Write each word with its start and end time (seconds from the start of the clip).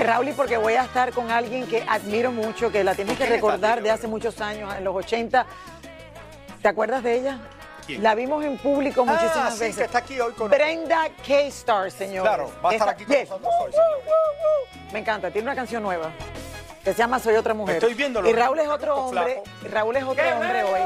Raúl, 0.00 0.28
y 0.28 0.32
porque 0.32 0.56
voy 0.56 0.74
a 0.74 0.84
estar 0.84 1.12
con 1.12 1.30
alguien 1.30 1.66
que 1.66 1.84
admiro 1.88 2.32
mucho, 2.32 2.70
que 2.70 2.82
la 2.84 2.94
tienes 2.94 3.12
que 3.16 3.24
¿Quién 3.24 3.34
está, 3.34 3.46
recordar 3.46 3.82
de 3.82 3.90
hace 3.90 4.06
muchos 4.06 4.40
años, 4.40 4.74
en 4.74 4.84
los 4.84 4.94
80. 4.94 5.46
¿Te 6.62 6.68
acuerdas 6.68 7.02
de 7.02 7.14
ella? 7.14 7.38
¿Quién? 7.86 8.02
La 8.02 8.14
vimos 8.14 8.44
en 8.44 8.56
público 8.58 9.04
muchísimas 9.04 9.36
Ah, 9.36 9.50
sí, 9.50 9.60
veces. 9.60 9.76
que 9.76 9.84
está 9.84 9.98
aquí 9.98 10.20
hoy 10.20 10.32
con 10.32 10.48
Brenda 10.50 11.08
K-Star, 11.26 11.90
señor. 11.90 12.22
Claro, 12.22 12.50
va 12.64 12.70
a 12.70 12.72
estar 12.72 12.88
aquí 12.88 13.04
con 13.04 13.16
nosotros 13.42 13.44
hoy, 13.64 13.72
Me 14.92 15.00
encanta, 15.00 15.30
tiene 15.30 15.46
una 15.48 15.56
canción 15.56 15.82
nueva 15.82 16.10
que 16.84 16.92
se 16.92 16.98
llama 16.98 17.18
Soy 17.18 17.36
otra 17.36 17.54
mujer. 17.54 17.76
Estoy 17.76 17.94
viéndolo. 17.94 18.28
Y 18.28 18.32
Raúl 18.32 18.58
es 18.60 18.68
otro 18.68 18.96
hombre, 18.96 19.42
Raúl 19.70 19.96
es 19.96 20.04
otro 20.04 20.24
hombre 20.36 20.62
hoy. 20.64 20.80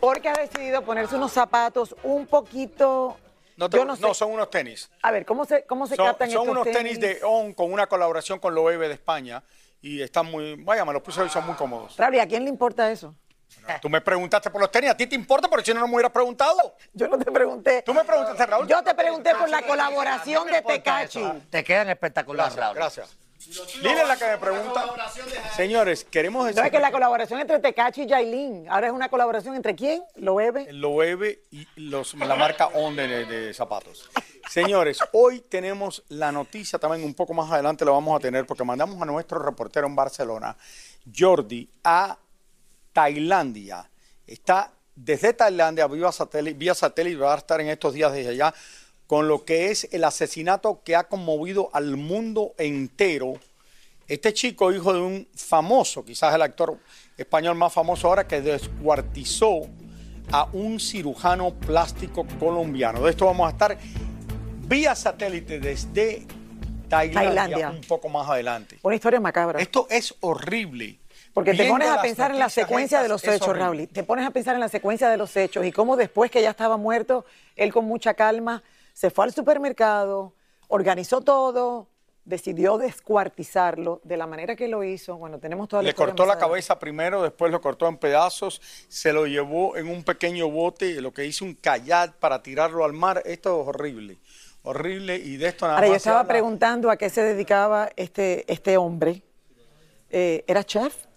Porque 0.00 0.28
ha 0.28 0.34
decidido 0.34 0.82
ponerse 0.82 1.16
unos 1.16 1.32
zapatos 1.32 1.96
un 2.02 2.26
poquito. 2.26 3.16
No, 3.58 3.68
te- 3.68 3.76
yo 3.76 3.84
no, 3.84 3.96
sé. 3.96 4.02
no, 4.02 4.14
son 4.14 4.30
unos 4.30 4.50
tenis. 4.50 4.88
A 5.02 5.10
ver, 5.10 5.26
¿cómo 5.26 5.44
se, 5.44 5.64
cómo 5.64 5.86
se 5.88 5.96
Son, 5.96 6.06
captan 6.06 6.30
son 6.30 6.42
estos 6.48 6.52
unos 6.62 6.72
tenis 6.72 7.00
de 7.00 7.18
ON 7.24 7.52
con 7.52 7.72
una 7.72 7.88
colaboración 7.88 8.38
con 8.38 8.54
Loewe 8.54 8.86
de 8.86 8.94
España 8.94 9.42
y 9.82 10.00
están 10.00 10.26
muy, 10.26 10.54
vaya, 10.62 10.84
me 10.84 10.92
los 10.92 11.02
puse 11.02 11.20
hoy, 11.20 11.28
son 11.28 11.44
muy 11.44 11.56
cómodos. 11.56 11.96
Raúl, 11.96 12.14
¿y 12.14 12.20
a 12.20 12.26
quién 12.28 12.44
le 12.44 12.50
importa 12.50 12.90
eso? 12.90 13.14
Tú 13.82 13.88
me 13.88 14.00
preguntaste 14.00 14.48
por 14.50 14.60
los 14.60 14.70
tenis, 14.70 14.90
¿a 14.90 14.96
ti 14.96 15.06
te 15.06 15.14
importa? 15.16 15.48
Pero 15.48 15.64
si 15.64 15.74
no, 15.74 15.80
no 15.80 15.88
me 15.88 15.94
hubieras 15.94 16.12
preguntado. 16.12 16.76
Yo 16.92 17.08
no 17.08 17.18
te 17.18 17.30
pregunté. 17.32 17.82
Tú 17.82 17.92
me 17.92 18.04
preguntaste, 18.04 18.46
Raúl. 18.46 18.68
Yo 18.68 18.82
te 18.82 18.94
pregunté 18.94 19.34
por 19.34 19.48
la 19.48 19.62
colaboración 19.62 20.46
de 20.46 20.62
Tecachi. 20.62 21.24
Te 21.50 21.64
quedan 21.64 21.88
espectaculares, 21.90 22.54
Raúl. 22.54 22.76
gracias. 22.76 23.16
Lili 23.82 24.00
es 24.00 24.08
la 24.08 24.16
que 24.16 24.26
me 24.26 24.38
pregunta. 24.38 24.84
Señores, 25.56 26.04
queremos 26.04 26.42
No 26.42 26.48
decir 26.48 26.64
es 26.64 26.70
que 26.70 26.78
la 26.78 26.92
colaboración 26.92 27.40
entre 27.40 27.58
Tecachi 27.58 28.02
y 28.02 28.06
Yailin. 28.06 28.68
Ahora 28.68 28.88
es 28.88 28.92
una 28.92 29.08
colaboración 29.08 29.54
entre 29.56 29.74
quién? 29.74 30.02
Lo 30.16 30.34
bebe. 30.34 30.70
Loewe 30.72 31.40
y 31.50 31.66
los, 31.76 32.14
la 32.14 32.36
marca 32.36 32.66
ON 32.66 32.94
de, 32.96 33.24
de 33.24 33.54
zapatos. 33.54 34.10
Señores, 34.50 34.98
hoy 35.12 35.40
tenemos 35.40 36.02
la 36.08 36.30
noticia 36.30 36.78
también 36.78 37.04
un 37.04 37.14
poco 37.14 37.34
más 37.34 37.50
adelante 37.50 37.84
lo 37.84 37.92
vamos 37.92 38.16
a 38.16 38.20
tener 38.20 38.46
porque 38.46 38.64
mandamos 38.64 39.00
a 39.00 39.04
nuestro 39.04 39.38
reportero 39.38 39.86
en 39.86 39.96
Barcelona, 39.96 40.56
Jordi, 41.16 41.68
a 41.84 42.18
Tailandia. 42.92 43.88
Está 44.26 44.72
desde 44.94 45.32
Tailandia 45.32 45.86
vía 45.86 46.12
satélite, 46.12 46.58
vía 46.58 46.74
satélite 46.74 47.16
va 47.16 47.34
a 47.34 47.38
estar 47.38 47.60
en 47.60 47.68
estos 47.68 47.94
días 47.94 48.12
desde 48.12 48.30
allá 48.30 48.52
con 49.08 49.26
lo 49.26 49.46
que 49.46 49.70
es 49.70 49.88
el 49.92 50.04
asesinato 50.04 50.82
que 50.84 50.94
ha 50.94 51.04
conmovido 51.04 51.70
al 51.72 51.96
mundo 51.96 52.54
entero. 52.58 53.40
Este 54.08 54.32
chico, 54.32 54.72
hijo 54.72 54.94
de 54.94 55.00
un 55.00 55.28
famoso, 55.34 56.02
quizás 56.02 56.34
el 56.34 56.40
actor 56.40 56.78
español 57.14 57.56
más 57.56 57.70
famoso 57.70 58.08
ahora, 58.08 58.26
que 58.26 58.40
descuartizó 58.40 59.66
a 60.32 60.48
un 60.54 60.80
cirujano 60.80 61.54
plástico 61.54 62.26
colombiano. 62.40 63.02
De 63.02 63.10
esto 63.10 63.26
vamos 63.26 63.46
a 63.46 63.50
estar 63.50 63.76
vía 64.66 64.94
satélite 64.94 65.60
desde 65.60 66.26
Tailandia, 66.88 67.34
Tailandia. 67.34 67.70
un 67.70 67.82
poco 67.82 68.08
más 68.08 68.26
adelante. 68.30 68.78
Una 68.82 68.94
historia 68.94 69.20
macabra. 69.20 69.60
Esto 69.60 69.86
es 69.90 70.14
horrible. 70.20 71.00
Porque 71.34 71.52
te 71.52 71.68
pones 71.68 71.88
a 71.88 72.00
pensar 72.00 72.30
en 72.30 72.38
la 72.38 72.48
secuencia 72.48 73.02
de 73.02 73.08
los 73.10 73.22
hechos. 73.24 73.56
Raúl. 73.56 73.88
Te 73.88 74.04
pones 74.04 74.26
a 74.26 74.30
pensar 74.30 74.54
en 74.54 74.60
la 74.60 74.70
secuencia 74.70 75.10
de 75.10 75.18
los 75.18 75.36
hechos 75.36 75.66
y 75.66 75.70
cómo 75.70 75.96
después 75.96 76.30
que 76.30 76.40
ya 76.40 76.50
estaba 76.50 76.78
muerto, 76.78 77.26
él 77.56 77.74
con 77.74 77.84
mucha 77.84 78.14
calma 78.14 78.62
se 78.94 79.10
fue 79.10 79.26
al 79.26 79.34
supermercado, 79.34 80.34
organizó 80.66 81.20
todo, 81.20 81.88
decidió 82.28 82.76
descuartizarlo 82.76 84.00
de 84.04 84.16
la 84.18 84.26
manera 84.26 84.54
que 84.54 84.68
lo 84.68 84.84
hizo. 84.84 85.16
Bueno, 85.16 85.38
tenemos 85.38 85.66
toda 85.68 85.82
la 85.82 85.88
Le 85.88 85.94
cortó 85.94 86.26
la 86.26 86.34
adelante. 86.34 86.50
cabeza 86.50 86.78
primero, 86.78 87.22
después 87.22 87.50
lo 87.50 87.60
cortó 87.60 87.88
en 87.88 87.96
pedazos, 87.96 88.60
se 88.88 89.12
lo 89.12 89.26
llevó 89.26 89.76
en 89.76 89.88
un 89.88 90.04
pequeño 90.04 90.50
bote, 90.50 91.00
lo 91.00 91.12
que 91.12 91.24
hizo 91.24 91.44
un 91.44 91.54
kayak 91.54 92.16
para 92.16 92.42
tirarlo 92.42 92.84
al 92.84 92.92
mar. 92.92 93.22
Esto 93.24 93.62
es 93.62 93.68
horrible, 93.68 94.18
horrible 94.62 95.16
y 95.16 95.38
de 95.38 95.48
esto 95.48 95.64
nada 95.66 95.78
Ahora, 95.78 95.86
yo 95.86 95.92
más 95.94 96.02
estaba 96.02 96.24
preguntando 96.24 96.90
a 96.90 96.96
qué 96.98 97.08
se 97.08 97.22
dedicaba 97.22 97.88
este, 97.96 98.44
este 98.52 98.76
hombre. 98.76 99.22
Eh, 100.10 100.44
¿Era 100.46 100.64
chef? 100.64 101.07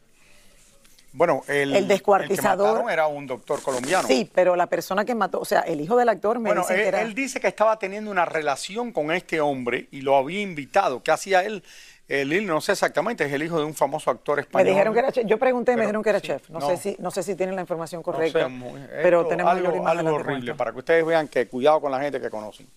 Bueno, 1.13 1.43
el, 1.47 1.75
el 1.75 1.87
descuartizador- 1.87 2.29
el 2.31 2.35
que 2.37 2.41
mataron 2.41 2.89
era 2.89 3.07
un 3.07 3.27
doctor 3.27 3.61
colombiano. 3.61 4.07
Sí, 4.07 4.29
pero 4.33 4.55
la 4.55 4.67
persona 4.67 5.03
que 5.03 5.13
mató, 5.13 5.39
o 5.41 5.45
sea, 5.45 5.59
el 5.61 5.81
hijo 5.81 5.97
del 5.97 6.07
actor 6.09 6.39
me 6.39 6.49
Bueno, 6.49 6.61
dicen 6.61 6.77
él, 6.77 6.81
que 6.83 6.87
era... 6.87 7.01
él 7.01 7.13
dice 7.13 7.39
que 7.41 7.47
estaba 7.47 7.77
teniendo 7.77 8.09
una 8.11 8.23
relación 8.25 8.91
con 8.93 9.11
este 9.11 9.41
hombre 9.41 9.87
y 9.91 10.01
lo 10.01 10.15
había 10.15 10.41
invitado. 10.41 11.03
¿Qué 11.03 11.11
hacía 11.11 11.43
él? 11.43 11.63
Él 12.07 12.45
no 12.45 12.59
sé 12.59 12.73
exactamente, 12.73 13.25
es 13.25 13.31
el 13.31 13.41
hijo 13.43 13.57
de 13.57 13.63
un 13.63 13.73
famoso 13.73 14.11
actor 14.11 14.35
Me 14.37 14.41
español. 14.41 14.67
dijeron 14.69 14.93
que 14.93 14.99
era 14.99 15.11
chef. 15.13 15.25
Yo 15.25 15.37
pregunté 15.37 15.71
y 15.71 15.75
me 15.75 15.81
dijeron 15.83 16.03
que 16.03 16.09
era 16.09 16.19
sí, 16.19 16.27
chef. 16.27 16.49
No, 16.49 16.59
no. 16.59 16.67
sé 16.67 16.75
si 16.77 16.95
no 16.99 17.09
sé 17.11 17.23
si 17.23 17.35
tienen 17.35 17.55
la 17.55 17.61
información 17.61 17.99
No 17.99 18.03
correcta. 18.03 18.47
sé, 18.49 18.87
pero 19.01 19.25
tenemos 19.27 19.51
algo, 19.53 19.87
algo 19.87 20.15
horrible 20.15 20.53
para 20.55 20.71
que 20.73 20.79
ustedes 20.79 21.05
vean 21.05 21.27
que 21.29 21.47
cuidado 21.47 21.79
con 21.79 21.89
la 21.91 22.01
gente 22.01 22.19
que 22.19 22.29
conocen. 22.29 22.67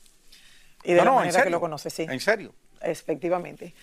Y 0.85 0.93
de 0.93 0.99
No, 0.99 1.05
la 1.07 1.11
manera 1.13 1.33
que 1.33 1.39
serio. 1.39 1.51
lo 1.51 1.61
conoce, 1.61 1.91
sí. 1.91 2.07
En 2.09 2.21
serio. 2.21 2.53
Efectivamente. 2.81 3.75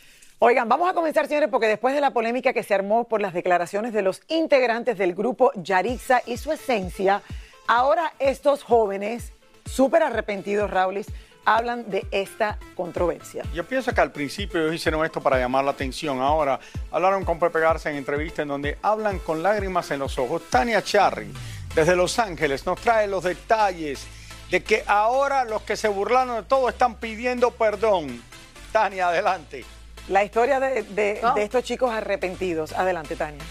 Oigan, 0.43 0.67
vamos 0.67 0.89
a 0.89 0.95
comenzar, 0.95 1.27
señores, 1.27 1.49
porque 1.51 1.67
después 1.67 1.93
de 1.93 2.01
la 2.01 2.09
polémica 2.09 2.51
que 2.51 2.63
se 2.63 2.73
armó 2.73 3.03
por 3.03 3.21
las 3.21 3.31
declaraciones 3.31 3.93
de 3.93 4.01
los 4.01 4.23
integrantes 4.27 4.97
del 4.97 5.13
grupo 5.13 5.51
Yarixa 5.53 6.23
y 6.25 6.37
su 6.37 6.51
esencia, 6.51 7.21
ahora 7.67 8.13
estos 8.17 8.63
jóvenes, 8.63 9.33
súper 9.67 10.01
arrepentidos, 10.01 10.71
Raulis, 10.71 11.05
hablan 11.45 11.91
de 11.91 12.07
esta 12.09 12.57
controversia. 12.73 13.43
Yo 13.53 13.67
pienso 13.67 13.93
que 13.93 14.01
al 14.01 14.11
principio 14.11 14.61
ellos 14.61 14.73
hicieron 14.73 15.05
esto 15.05 15.21
para 15.21 15.37
llamar 15.37 15.63
la 15.63 15.69
atención. 15.69 16.19
Ahora 16.19 16.59
hablaron 16.89 17.23
con 17.23 17.37
Pepe 17.37 17.59
Garza 17.59 17.91
en 17.91 17.97
entrevista 17.97 18.41
en 18.41 18.47
donde 18.47 18.79
hablan 18.81 19.19
con 19.19 19.43
lágrimas 19.43 19.91
en 19.91 19.99
los 19.99 20.17
ojos. 20.17 20.41
Tania 20.49 20.81
Charry, 20.81 21.31
desde 21.75 21.95
Los 21.95 22.17
Ángeles, 22.17 22.65
nos 22.65 22.81
trae 22.81 23.05
los 23.05 23.25
detalles 23.25 24.07
de 24.49 24.63
que 24.63 24.83
ahora 24.87 25.45
los 25.45 25.61
que 25.61 25.77
se 25.77 25.87
burlaron 25.87 26.37
de 26.37 26.43
todo 26.49 26.67
están 26.67 26.95
pidiendo 26.95 27.51
perdón. 27.51 28.23
Tania, 28.71 29.09
adelante. 29.09 29.65
La 30.11 30.23
historia 30.25 30.59
de, 30.59 30.83
de- 30.83 31.21
de 31.35 31.43
estos 31.43 31.63
chicos 31.63 31.89
arrepentidos. 31.91 32.73
Adelante, 32.73 33.15
Tania. 33.15 33.41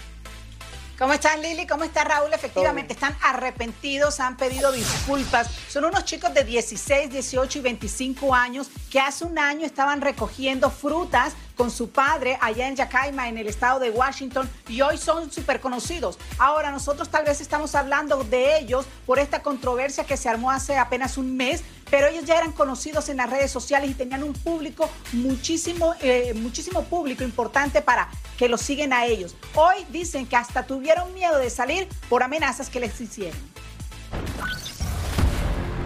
¿Cómo 0.99 1.13
estás, 1.13 1.39
Lili? 1.39 1.65
¿Cómo 1.65 1.83
está 1.83 2.03
Raúl? 2.03 2.31
Efectivamente, 2.31 2.93
están 2.93 3.17
arrepentidos, 3.23 4.19
han 4.19 4.37
pedido 4.37 4.71
disculpas. 4.71 5.49
Son 5.67 5.83
unos 5.85 6.05
chicos 6.05 6.31
de 6.35 6.43
16, 6.43 7.09
18 7.09 7.57
y 7.57 7.61
25 7.63 8.35
años 8.35 8.69
que 8.91 8.99
hace 8.99 9.25
un 9.25 9.39
año 9.39 9.65
estaban 9.65 9.99
recogiendo 10.01 10.69
frutas 10.69 11.33
con 11.61 11.69
su 11.69 11.91
padre 11.91 12.39
allá 12.41 12.67
en 12.67 12.75
Yacaima, 12.75 13.29
en 13.29 13.37
el 13.37 13.47
estado 13.47 13.79
de 13.79 13.91
Washington, 13.91 14.49
y 14.67 14.81
hoy 14.81 14.97
son 14.97 15.31
súper 15.31 15.59
conocidos. 15.59 16.17
Ahora, 16.39 16.71
nosotros 16.71 17.09
tal 17.09 17.23
vez 17.23 17.39
estamos 17.39 17.75
hablando 17.75 18.23
de 18.23 18.57
ellos 18.57 18.87
por 19.05 19.19
esta 19.19 19.43
controversia 19.43 20.03
que 20.03 20.17
se 20.17 20.27
armó 20.27 20.49
hace 20.49 20.79
apenas 20.79 21.19
un 21.19 21.37
mes, 21.37 21.61
pero 21.91 22.07
ellos 22.07 22.25
ya 22.25 22.39
eran 22.39 22.51
conocidos 22.51 23.09
en 23.09 23.17
las 23.17 23.29
redes 23.29 23.51
sociales 23.51 23.91
y 23.91 23.93
tenían 23.93 24.23
un 24.23 24.33
público 24.33 24.89
muchísimo, 25.13 25.93
eh, 26.01 26.33
muchísimo 26.33 26.81
público 26.85 27.23
importante 27.23 27.83
para 27.83 28.09
que 28.39 28.49
los 28.49 28.61
siguen 28.61 28.91
a 28.91 29.05
ellos. 29.05 29.35
Hoy 29.53 29.85
dicen 29.91 30.25
que 30.25 30.37
hasta 30.37 30.65
tuvieron 30.65 31.13
miedo 31.13 31.37
de 31.37 31.51
salir 31.51 31.87
por 32.09 32.23
amenazas 32.23 32.71
que 32.71 32.79
les 32.79 32.99
hicieron. 32.99 33.39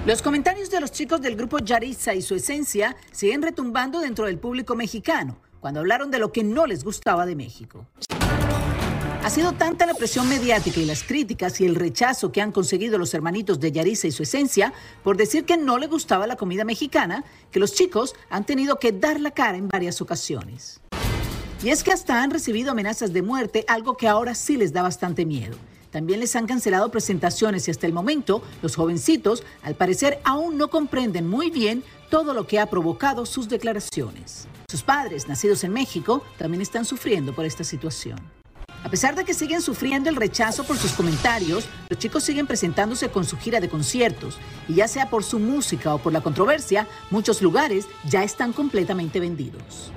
Los 0.05 0.21
comentarios 0.21 0.69
de 0.69 0.79
los 0.79 0.93
chicos 0.93 1.19
del 1.19 1.35
grupo 1.35 1.59
Yaritza 1.59 2.13
y 2.13 2.21
su 2.21 2.35
esencia 2.35 2.95
siguen 3.11 3.41
retumbando 3.41 3.99
dentro 3.99 4.27
del 4.27 4.37
público 4.37 4.73
mexicano. 4.73 5.35
Cuando 5.65 5.79
hablaron 5.79 6.11
de 6.11 6.19
lo 6.19 6.31
que 6.31 6.43
no 6.43 6.67
les 6.67 6.83
gustaba 6.83 7.25
de 7.25 7.35
México. 7.35 7.87
Ha 9.23 9.29
sido 9.31 9.53
tanta 9.53 9.87
la 9.87 9.95
presión 9.95 10.29
mediática 10.29 10.79
y 10.79 10.85
las 10.85 11.01
críticas 11.01 11.59
y 11.59 11.65
el 11.65 11.73
rechazo 11.73 12.31
que 12.31 12.39
han 12.39 12.51
conseguido 12.51 12.99
los 12.99 13.15
hermanitos 13.15 13.59
de 13.59 13.71
Yarisa 13.71 14.05
y 14.05 14.11
su 14.11 14.21
esencia 14.21 14.73
por 15.03 15.17
decir 15.17 15.43
que 15.43 15.57
no 15.57 15.79
le 15.79 15.87
gustaba 15.87 16.27
la 16.27 16.35
comida 16.35 16.65
mexicana, 16.65 17.23
que 17.49 17.59
los 17.59 17.73
chicos 17.73 18.13
han 18.29 18.45
tenido 18.45 18.77
que 18.77 18.91
dar 18.91 19.19
la 19.19 19.31
cara 19.31 19.57
en 19.57 19.67
varias 19.67 20.01
ocasiones. 20.01 20.81
Y 21.63 21.69
es 21.69 21.83
que 21.83 21.91
hasta 21.91 22.21
han 22.21 22.29
recibido 22.29 22.69
amenazas 22.69 23.11
de 23.11 23.23
muerte, 23.23 23.65
algo 23.67 23.97
que 23.97 24.07
ahora 24.07 24.35
sí 24.35 24.57
les 24.57 24.71
da 24.71 24.83
bastante 24.83 25.25
miedo. 25.25 25.57
También 25.89 26.19
les 26.19 26.35
han 26.35 26.45
cancelado 26.45 26.91
presentaciones 26.91 27.67
y 27.67 27.71
hasta 27.71 27.87
el 27.87 27.93
momento 27.93 28.43
los 28.61 28.75
jovencitos 28.75 29.41
al 29.63 29.73
parecer 29.73 30.19
aún 30.25 30.59
no 30.59 30.69
comprenden 30.69 31.27
muy 31.27 31.49
bien 31.49 31.83
todo 32.11 32.35
lo 32.35 32.45
que 32.45 32.59
ha 32.59 32.67
provocado 32.67 33.25
sus 33.25 33.49
declaraciones. 33.49 34.47
Sus 34.69 34.81
padres, 34.81 35.27
nacidos 35.27 35.63
en 35.63 35.73
México, 35.73 36.23
también 36.37 36.61
están 36.61 36.85
sufriendo 36.85 37.33
por 37.33 37.45
esta 37.45 37.63
situación. 37.63 38.17
A 38.83 38.89
pesar 38.89 39.15
de 39.15 39.23
que 39.23 39.33
siguen 39.33 39.61
sufriendo 39.61 40.09
el 40.09 40.15
rechazo 40.15 40.63
por 40.63 40.77
sus 40.77 40.91
comentarios, 40.91 41.65
los 41.89 41.99
chicos 41.99 42.23
siguen 42.23 42.45
presentándose 42.45 43.09
con 43.09 43.25
su 43.25 43.37
gira 43.37 43.59
de 43.59 43.69
conciertos 43.69 44.37
y 44.67 44.75
ya 44.75 44.87
sea 44.87 45.09
por 45.09 45.23
su 45.23 45.39
música 45.39 45.93
o 45.93 45.99
por 45.99 46.13
la 46.13 46.21
controversia, 46.21 46.87
muchos 47.09 47.41
lugares 47.41 47.87
ya 48.07 48.23
están 48.23 48.53
completamente 48.53 49.19
vendidos. 49.19 49.91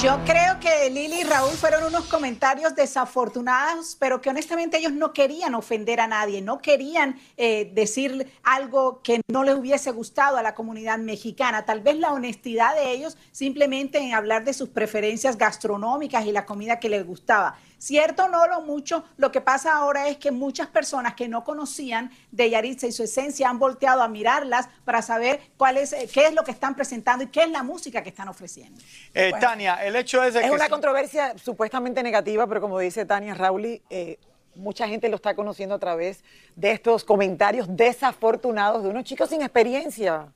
Yo 0.00 0.16
creo 0.24 0.60
que 0.60 0.90
Lili 0.90 1.22
y 1.22 1.24
Raúl 1.24 1.50
fueron 1.50 1.82
unos 1.82 2.04
comentarios 2.04 2.76
desafortunados, 2.76 3.96
pero 3.98 4.20
que 4.20 4.30
honestamente 4.30 4.78
ellos 4.78 4.92
no 4.92 5.12
querían 5.12 5.56
ofender 5.56 5.98
a 5.98 6.06
nadie, 6.06 6.40
no 6.40 6.60
querían 6.60 7.18
eh, 7.36 7.68
decir 7.74 8.30
algo 8.44 9.02
que 9.02 9.22
no 9.26 9.42
les 9.42 9.56
hubiese 9.56 9.90
gustado 9.90 10.36
a 10.36 10.42
la 10.42 10.54
comunidad 10.54 10.98
mexicana. 10.98 11.64
Tal 11.64 11.80
vez 11.80 11.96
la 11.96 12.12
honestidad 12.12 12.76
de 12.76 12.92
ellos 12.92 13.16
simplemente 13.32 13.98
en 13.98 14.14
hablar 14.14 14.44
de 14.44 14.52
sus 14.52 14.68
preferencias 14.68 15.36
gastronómicas 15.36 16.24
y 16.26 16.30
la 16.30 16.46
comida 16.46 16.78
que 16.78 16.88
les 16.88 17.04
gustaba. 17.04 17.58
Cierto 17.78 18.28
no 18.28 18.46
lo 18.48 18.62
mucho, 18.62 19.04
lo 19.16 19.30
que 19.30 19.40
pasa 19.40 19.76
ahora 19.76 20.08
es 20.08 20.16
que 20.16 20.32
muchas 20.32 20.66
personas 20.66 21.14
que 21.14 21.28
no 21.28 21.44
conocían 21.44 22.10
de 22.32 22.50
Yaritza 22.50 22.88
y 22.88 22.92
su 22.92 23.04
esencia 23.04 23.48
han 23.48 23.58
volteado 23.58 24.02
a 24.02 24.08
mirarlas 24.08 24.68
para 24.84 25.00
saber 25.00 25.40
cuál 25.56 25.76
es, 25.76 25.92
eh, 25.92 26.08
qué 26.12 26.26
es 26.26 26.34
lo 26.34 26.42
que 26.42 26.50
están 26.50 26.74
presentando 26.74 27.24
y 27.24 27.28
qué 27.28 27.42
es 27.44 27.50
la 27.50 27.62
música 27.62 28.02
que 28.02 28.08
están 28.08 28.28
ofreciendo. 28.28 28.80
Eh, 29.14 29.32
Tania, 29.40 29.76
el 29.84 29.94
hecho 29.94 30.22
es 30.24 30.34
de 30.34 30.40
es 30.40 30.46
que... 30.46 30.52
una 30.52 30.68
controversia 30.68 31.38
supuestamente 31.38 32.02
negativa, 32.02 32.46
pero 32.46 32.60
como 32.60 32.78
dice 32.80 33.04
Tania 33.04 33.34
Rauli, 33.34 33.80
eh, 33.90 34.18
mucha 34.56 34.88
gente 34.88 35.08
lo 35.08 35.16
está 35.16 35.34
conociendo 35.34 35.76
a 35.76 35.78
través 35.78 36.24
de 36.56 36.72
estos 36.72 37.04
comentarios 37.04 37.66
desafortunados 37.68 38.82
de 38.82 38.88
unos 38.88 39.04
chicos 39.04 39.30
sin 39.30 39.42
experiencia. 39.42 40.32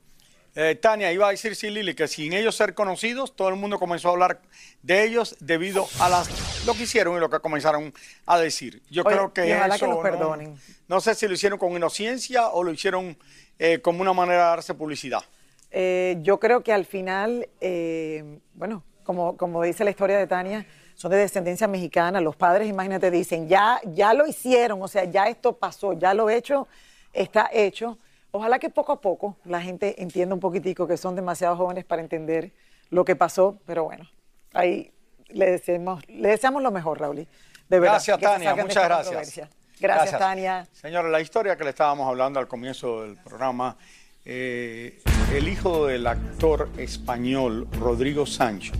Eh, 0.55 0.75
Tania, 0.75 1.11
iba 1.11 1.27
a 1.27 1.31
decir 1.31 1.55
sí, 1.55 1.69
Lili, 1.69 1.95
que 1.95 2.07
sin 2.07 2.33
ellos 2.33 2.55
ser 2.55 2.75
conocidos, 2.75 3.35
todo 3.35 3.49
el 3.49 3.55
mundo 3.55 3.79
comenzó 3.79 4.09
a 4.09 4.11
hablar 4.11 4.39
de 4.83 5.03
ellos 5.03 5.35
debido 5.39 5.87
a 5.99 6.09
las, 6.09 6.65
lo 6.65 6.73
que 6.73 6.83
hicieron 6.83 7.17
y 7.17 7.19
lo 7.19 7.29
que 7.29 7.39
comenzaron 7.39 7.93
a 8.25 8.37
decir. 8.37 8.83
Yo 8.89 9.03
Oye, 9.03 9.15
creo 9.15 9.33
que 9.33 9.49
y 9.49 9.53
ojalá 9.53 9.75
eso, 9.75 9.95
que 9.95 10.01
perdonen. 10.03 10.55
No, 10.87 11.01
sé 11.01 11.15
si 11.15 11.27
lo 11.27 11.33
hicieron 11.33 11.57
con 11.57 11.71
inocencia 11.71 12.49
o 12.49 12.63
lo 12.63 12.71
hicieron 12.71 13.17
eh, 13.57 13.79
como 13.79 14.01
una 14.01 14.13
manera 14.13 14.43
de 14.43 14.49
darse 14.49 14.75
publicidad. 14.75 15.23
Eh, 15.71 16.17
yo 16.21 16.39
creo 16.39 16.61
que 16.61 16.71
al 16.71 16.85
final, 16.85 17.49
eh, 17.59 18.39
bueno, 18.53 18.83
como, 19.03 19.35
como 19.37 19.63
dice 19.63 19.83
la 19.83 19.89
historia 19.89 20.19
de 20.19 20.27
Tania, 20.27 20.67
son 20.93 21.09
de 21.09 21.17
descendencia 21.17 21.67
mexicana. 21.67 22.21
Los 22.21 22.35
padres, 22.35 22.69
imagínate, 22.69 23.09
dicen, 23.09 23.47
ya, 23.49 23.81
ya 23.85 24.13
lo 24.13 24.27
hicieron, 24.27 24.81
o 24.83 24.87
sea, 24.87 25.05
ya 25.05 25.27
esto 25.27 25.57
pasó, 25.57 25.93
ya 25.93 26.13
lo 26.13 26.29
hecho 26.29 26.67
está 27.13 27.49
hecho. 27.53 27.97
Ojalá 28.35 28.57
que 28.57 28.71
poco 28.71 28.91
a 28.91 28.99
poco 28.99 29.37
la 29.45 29.61
gente 29.61 30.01
entienda 30.01 30.33
un 30.33 30.41
poquitico 30.41 30.87
que 30.87 30.97
son 30.97 31.15
demasiado 31.15 31.55
jóvenes 31.55 31.85
para 31.85 32.01
entender 32.01 32.51
lo 32.89 33.05
que 33.05 33.15
pasó, 33.15 33.59
pero 33.67 33.83
bueno, 33.83 34.09
ahí 34.53 34.91
le 35.27 35.51
deseamos, 35.51 36.03
le 36.09 36.29
deseamos 36.29 36.63
lo 36.63 36.71
mejor, 36.71 36.99
Raúl. 36.99 37.15
De 37.17 37.27
verdad. 37.69 37.93
Gracias, 37.93 38.19
Tania. 38.19 38.55
Muchas 38.55 38.85
gracias. 38.85 39.49
Gracias, 39.79 40.17
Tania. 40.17 40.67
Señora, 40.71 41.09
la 41.09 41.21
historia 41.21 41.55
que 41.55 41.63
le 41.63 41.69
estábamos 41.69 42.07
hablando 42.07 42.39
al 42.39 42.47
comienzo 42.47 43.03
del 43.03 43.17
programa, 43.17 43.77
eh, 44.25 44.99
el 45.31 45.47
hijo 45.47 45.85
del 45.85 46.07
actor 46.07 46.69
español 46.77 47.67
Rodrigo 47.79 48.25
Sancho, 48.25 48.73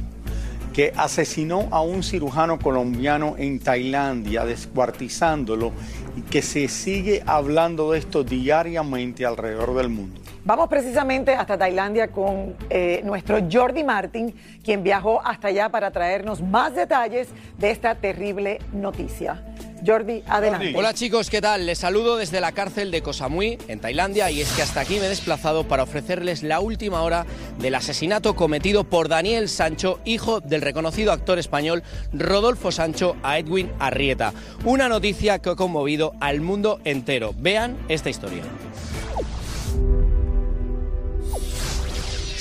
que 0.73 0.91
asesinó 0.97 1.67
a 1.71 1.81
un 1.81 2.03
cirujano 2.03 2.59
colombiano 2.59 3.35
en 3.37 3.59
Tailandia, 3.59 4.43
descuartizándolo, 4.43 5.71
y 6.17 6.21
que 6.21 6.41
se 6.41 6.67
sigue 6.67 7.23
hablando 7.25 7.91
de 7.91 7.99
esto 7.99 8.23
diariamente 8.23 9.25
alrededor 9.25 9.75
del 9.75 9.89
mundo. 9.89 10.19
Vamos 10.45 10.67
precisamente 10.67 11.33
hasta 11.35 11.57
Tailandia 11.57 12.09
con 12.09 12.55
eh, 12.69 13.01
nuestro 13.05 13.37
Jordi 13.49 13.83
Martin, 13.83 14.35
quien 14.63 14.83
viajó 14.83 15.25
hasta 15.25 15.47
allá 15.47 15.69
para 15.69 15.91
traernos 15.91 16.41
más 16.41 16.75
detalles 16.75 17.29
de 17.57 17.71
esta 17.71 17.95
terrible 17.95 18.59
noticia. 18.73 19.41
Jordi, 19.85 20.23
adelante. 20.27 20.73
Hola 20.75 20.93
chicos, 20.93 21.29
¿qué 21.29 21.41
tal? 21.41 21.65
Les 21.65 21.77
saludo 21.77 22.17
desde 22.17 22.39
la 22.39 22.51
cárcel 22.51 22.91
de 22.91 23.01
Koh 23.01 23.13
Samui, 23.13 23.57
en 23.67 23.79
Tailandia, 23.79 24.31
y 24.31 24.41
es 24.41 24.51
que 24.53 24.61
hasta 24.61 24.81
aquí 24.81 24.99
me 24.99 25.07
he 25.07 25.09
desplazado 25.09 25.67
para 25.67 25.83
ofrecerles 25.83 26.43
la 26.43 26.59
última 26.59 27.01
hora 27.01 27.25
del 27.59 27.75
asesinato 27.75 28.35
cometido 28.35 28.83
por 28.83 29.09
Daniel 29.09 29.49
Sancho, 29.49 29.99
hijo 30.05 30.39
del 30.39 30.61
reconocido 30.61 31.11
actor 31.11 31.39
español 31.39 31.83
Rodolfo 32.13 32.71
Sancho, 32.71 33.15
a 33.23 33.39
Edwin 33.39 33.71
Arrieta. 33.79 34.33
Una 34.63 34.87
noticia 34.89 35.39
que 35.39 35.49
ha 35.49 35.55
conmovido 35.55 36.13
al 36.19 36.41
mundo 36.41 36.79
entero. 36.85 37.33
Vean 37.37 37.77
esta 37.89 38.09
historia. 38.09 38.43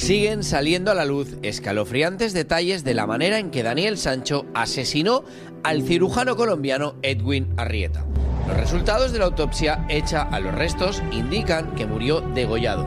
Siguen 0.03 0.43
saliendo 0.43 0.91
a 0.91 0.97
la 0.97 1.05
luz 1.05 1.37
escalofriantes 1.43 2.33
detalles 2.33 2.83
de 2.83 2.93
la 2.93 3.07
manera 3.07 3.39
en 3.39 3.53
que 3.53 3.63
Daniel 3.63 3.97
Sancho 3.97 4.47
asesinó 4.53 5.23
al 5.63 5.83
cirujano 5.83 6.37
colombiano 6.37 6.95
Edwin 7.03 7.53
Arrieta. 7.57 8.05
Los 8.49 8.57
resultados 8.57 9.13
de 9.13 9.21
la 9.21 9.27
autopsia 9.27 9.85
hecha 9.89 10.23
a 10.23 10.41
los 10.41 10.55
restos 10.55 11.03
indican 11.13 11.75
que 11.75 11.87
murió 11.87 12.21
degollado. 12.21 12.87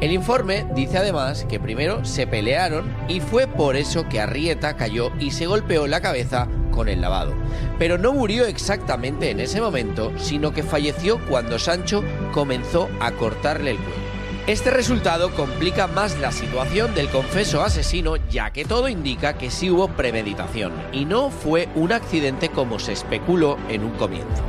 El 0.00 0.12
informe 0.12 0.66
dice 0.74 0.98
además 0.98 1.46
que 1.48 1.60
primero 1.60 2.04
se 2.04 2.26
pelearon 2.26 2.94
y 3.08 3.20
fue 3.20 3.46
por 3.46 3.76
eso 3.76 4.08
que 4.08 4.20
Arrieta 4.20 4.76
cayó 4.76 5.10
y 5.18 5.30
se 5.30 5.46
golpeó 5.46 5.86
la 5.86 6.00
cabeza 6.00 6.48
con 6.70 6.88
el 6.88 7.00
lavado. 7.00 7.34
Pero 7.78 7.96
no 7.96 8.12
murió 8.12 8.46
exactamente 8.46 9.30
en 9.30 9.40
ese 9.40 9.60
momento, 9.60 10.12
sino 10.18 10.52
que 10.52 10.62
falleció 10.62 11.18
cuando 11.26 11.58
Sancho 11.58 12.04
comenzó 12.32 12.88
a 13.00 13.12
cortarle 13.12 13.72
el 13.72 13.78
cuello. 13.78 14.05
Este 14.46 14.70
resultado 14.70 15.32
complica 15.32 15.88
más 15.88 16.20
la 16.20 16.30
situación 16.30 16.94
del 16.94 17.08
confeso 17.08 17.62
asesino 17.62 18.14
ya 18.30 18.52
que 18.52 18.64
todo 18.64 18.88
indica 18.88 19.36
que 19.36 19.50
sí 19.50 19.70
hubo 19.70 19.88
premeditación 19.88 20.72
y 20.92 21.04
no 21.04 21.30
fue 21.30 21.68
un 21.74 21.92
accidente 21.92 22.50
como 22.50 22.78
se 22.78 22.92
especuló 22.92 23.58
en 23.68 23.82
un 23.82 23.90
comienzo. 23.94 24.44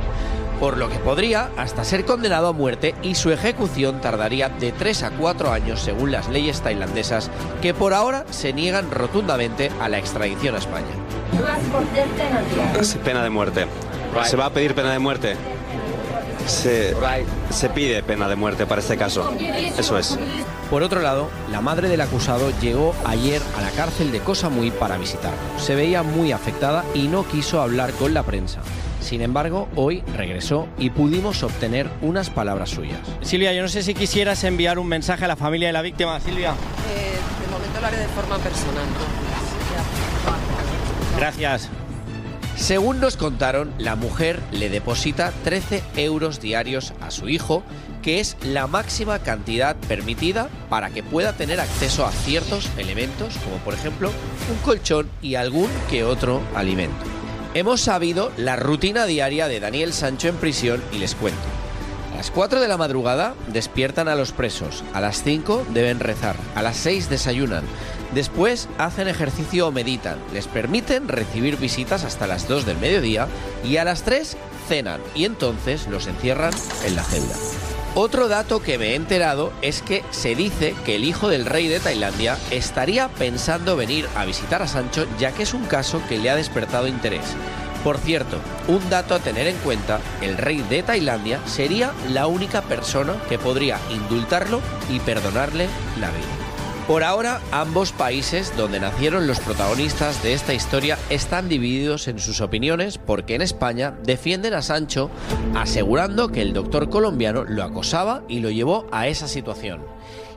Por 0.60 0.76
lo 0.76 0.88
que 0.88 1.00
podría 1.00 1.50
hasta 1.56 1.82
ser 1.82 2.04
condenado 2.04 2.46
a 2.46 2.52
muerte 2.52 2.94
y 3.02 3.16
su 3.16 3.32
ejecución 3.32 4.00
tardaría 4.00 4.48
de 4.48 4.70
3 4.70 5.02
a 5.02 5.10
4 5.10 5.50
años 5.50 5.80
según 5.80 6.12
las 6.12 6.28
leyes 6.28 6.60
tailandesas 6.60 7.28
que 7.60 7.74
por 7.74 7.92
ahora 7.92 8.24
se 8.30 8.52
niegan 8.52 8.92
rotundamente 8.92 9.72
a 9.80 9.88
la 9.88 9.98
extradición 9.98 10.54
a 10.54 10.58
España. 10.58 10.86
Es 12.78 12.94
pena 12.94 13.24
de 13.24 13.30
muerte. 13.30 13.66
¿Se 14.26 14.36
va 14.36 14.46
a 14.46 14.50
pedir 14.50 14.76
pena 14.76 14.92
de 14.92 15.00
muerte? 15.00 15.36
Se, 16.48 16.94
se 17.50 17.68
pide 17.68 18.02
pena 18.02 18.26
de 18.28 18.34
muerte 18.34 18.66
para 18.66 18.80
este 18.80 18.96
caso. 18.96 19.30
Eso 19.78 19.98
es. 19.98 20.18
Por 20.70 20.82
otro 20.82 21.00
lado, 21.00 21.28
la 21.50 21.60
madre 21.60 21.88
del 21.88 22.00
acusado 22.00 22.50
llegó 22.60 22.94
ayer 23.04 23.42
a 23.56 23.62
la 23.62 23.70
cárcel 23.70 24.10
de 24.10 24.20
Koh 24.20 24.34
Samui 24.34 24.70
para 24.70 24.96
visitarlo. 24.96 25.38
Se 25.58 25.74
veía 25.74 26.02
muy 26.02 26.32
afectada 26.32 26.84
y 26.94 27.08
no 27.08 27.26
quiso 27.26 27.60
hablar 27.60 27.92
con 27.92 28.14
la 28.14 28.22
prensa. 28.22 28.60
Sin 29.00 29.20
embargo, 29.20 29.68
hoy 29.76 30.02
regresó 30.16 30.68
y 30.78 30.90
pudimos 30.90 31.42
obtener 31.42 31.88
unas 32.00 32.30
palabras 32.30 32.70
suyas. 32.70 32.98
Silvia, 33.20 33.52
yo 33.52 33.62
no 33.62 33.68
sé 33.68 33.82
si 33.82 33.94
quisieras 33.94 34.42
enviar 34.44 34.78
un 34.78 34.88
mensaje 34.88 35.24
a 35.24 35.28
la 35.28 35.36
familia 35.36 35.68
de 35.68 35.72
la 35.72 35.82
víctima, 35.82 36.18
Silvia. 36.20 36.50
Eh, 36.50 37.16
de 37.44 37.50
momento 37.52 37.80
lo 37.80 37.86
haré 37.86 37.98
de 37.98 38.08
forma 38.08 38.38
personal, 38.38 38.84
Gracias. 41.18 41.68
Según 42.58 42.98
nos 42.98 43.16
contaron, 43.16 43.72
la 43.78 43.94
mujer 43.94 44.40
le 44.50 44.68
deposita 44.68 45.32
13 45.44 45.80
euros 45.96 46.40
diarios 46.40 46.92
a 47.00 47.12
su 47.12 47.28
hijo, 47.28 47.62
que 48.02 48.18
es 48.18 48.36
la 48.42 48.66
máxima 48.66 49.20
cantidad 49.20 49.76
permitida 49.86 50.48
para 50.68 50.90
que 50.90 51.04
pueda 51.04 51.32
tener 51.34 51.60
acceso 51.60 52.04
a 52.04 52.10
ciertos 52.10 52.68
elementos, 52.76 53.36
como 53.44 53.56
por 53.58 53.74
ejemplo 53.74 54.10
un 54.50 54.58
colchón 54.58 55.08
y 55.22 55.36
algún 55.36 55.70
que 55.88 56.02
otro 56.02 56.42
alimento. 56.54 57.04
Hemos 57.54 57.80
sabido 57.80 58.32
la 58.36 58.56
rutina 58.56 59.06
diaria 59.06 59.46
de 59.46 59.60
Daniel 59.60 59.92
Sancho 59.92 60.28
en 60.28 60.36
prisión 60.36 60.82
y 60.92 60.98
les 60.98 61.14
cuento. 61.14 61.57
Las 62.18 62.32
4 62.32 62.60
de 62.60 62.66
la 62.66 62.76
madrugada 62.76 63.36
despiertan 63.46 64.08
a 64.08 64.16
los 64.16 64.32
presos, 64.32 64.82
a 64.92 65.00
las 65.00 65.22
5 65.22 65.68
deben 65.72 66.00
rezar, 66.00 66.34
a 66.56 66.62
las 66.62 66.76
6 66.78 67.08
desayunan, 67.08 67.62
después 68.12 68.68
hacen 68.76 69.06
ejercicio 69.06 69.68
o 69.68 69.70
meditan, 69.70 70.18
les 70.32 70.48
permiten 70.48 71.06
recibir 71.06 71.58
visitas 71.58 72.02
hasta 72.02 72.26
las 72.26 72.48
2 72.48 72.66
del 72.66 72.76
mediodía 72.78 73.28
y 73.62 73.76
a 73.76 73.84
las 73.84 74.02
3 74.02 74.36
cenan. 74.66 75.00
Y 75.14 75.26
entonces 75.26 75.86
los 75.86 76.08
encierran 76.08 76.52
en 76.84 76.96
la 76.96 77.04
celda. 77.04 77.36
Otro 77.94 78.26
dato 78.26 78.60
que 78.60 78.78
me 78.78 78.88
he 78.88 78.94
enterado 78.96 79.52
es 79.62 79.80
que 79.80 80.02
se 80.10 80.34
dice 80.34 80.74
que 80.84 80.96
el 80.96 81.04
hijo 81.04 81.28
del 81.28 81.46
rey 81.46 81.68
de 81.68 81.78
Tailandia 81.78 82.36
estaría 82.50 83.08
pensando 83.10 83.76
venir 83.76 84.08
a 84.16 84.24
visitar 84.24 84.60
a 84.60 84.66
Sancho 84.66 85.06
ya 85.20 85.30
que 85.30 85.44
es 85.44 85.54
un 85.54 85.66
caso 85.66 86.02
que 86.08 86.18
le 86.18 86.30
ha 86.30 86.36
despertado 86.36 86.88
interés. 86.88 87.36
Por 87.84 87.98
cierto, 87.98 88.38
un 88.66 88.90
dato 88.90 89.14
a 89.14 89.20
tener 89.20 89.46
en 89.46 89.56
cuenta, 89.58 90.00
el 90.20 90.36
rey 90.36 90.64
de 90.68 90.82
Tailandia 90.82 91.40
sería 91.46 91.92
la 92.08 92.26
única 92.26 92.62
persona 92.62 93.14
que 93.28 93.38
podría 93.38 93.78
indultarlo 93.90 94.60
y 94.90 95.00
perdonarle 95.00 95.68
la 96.00 96.10
vida. 96.10 96.47
Por 96.88 97.04
ahora, 97.04 97.42
ambos 97.52 97.92
países 97.92 98.56
donde 98.56 98.80
nacieron 98.80 99.26
los 99.26 99.40
protagonistas 99.40 100.22
de 100.22 100.32
esta 100.32 100.54
historia 100.54 100.96
están 101.10 101.46
divididos 101.46 102.08
en 102.08 102.18
sus 102.18 102.40
opiniones 102.40 102.96
porque 102.96 103.34
en 103.34 103.42
España 103.42 103.94
defienden 104.04 104.54
a 104.54 104.62
Sancho 104.62 105.10
asegurando 105.54 106.32
que 106.32 106.40
el 106.40 106.54
doctor 106.54 106.88
colombiano 106.88 107.44
lo 107.44 107.62
acosaba 107.62 108.22
y 108.26 108.40
lo 108.40 108.48
llevó 108.48 108.86
a 108.90 109.06
esa 109.06 109.28
situación. 109.28 109.84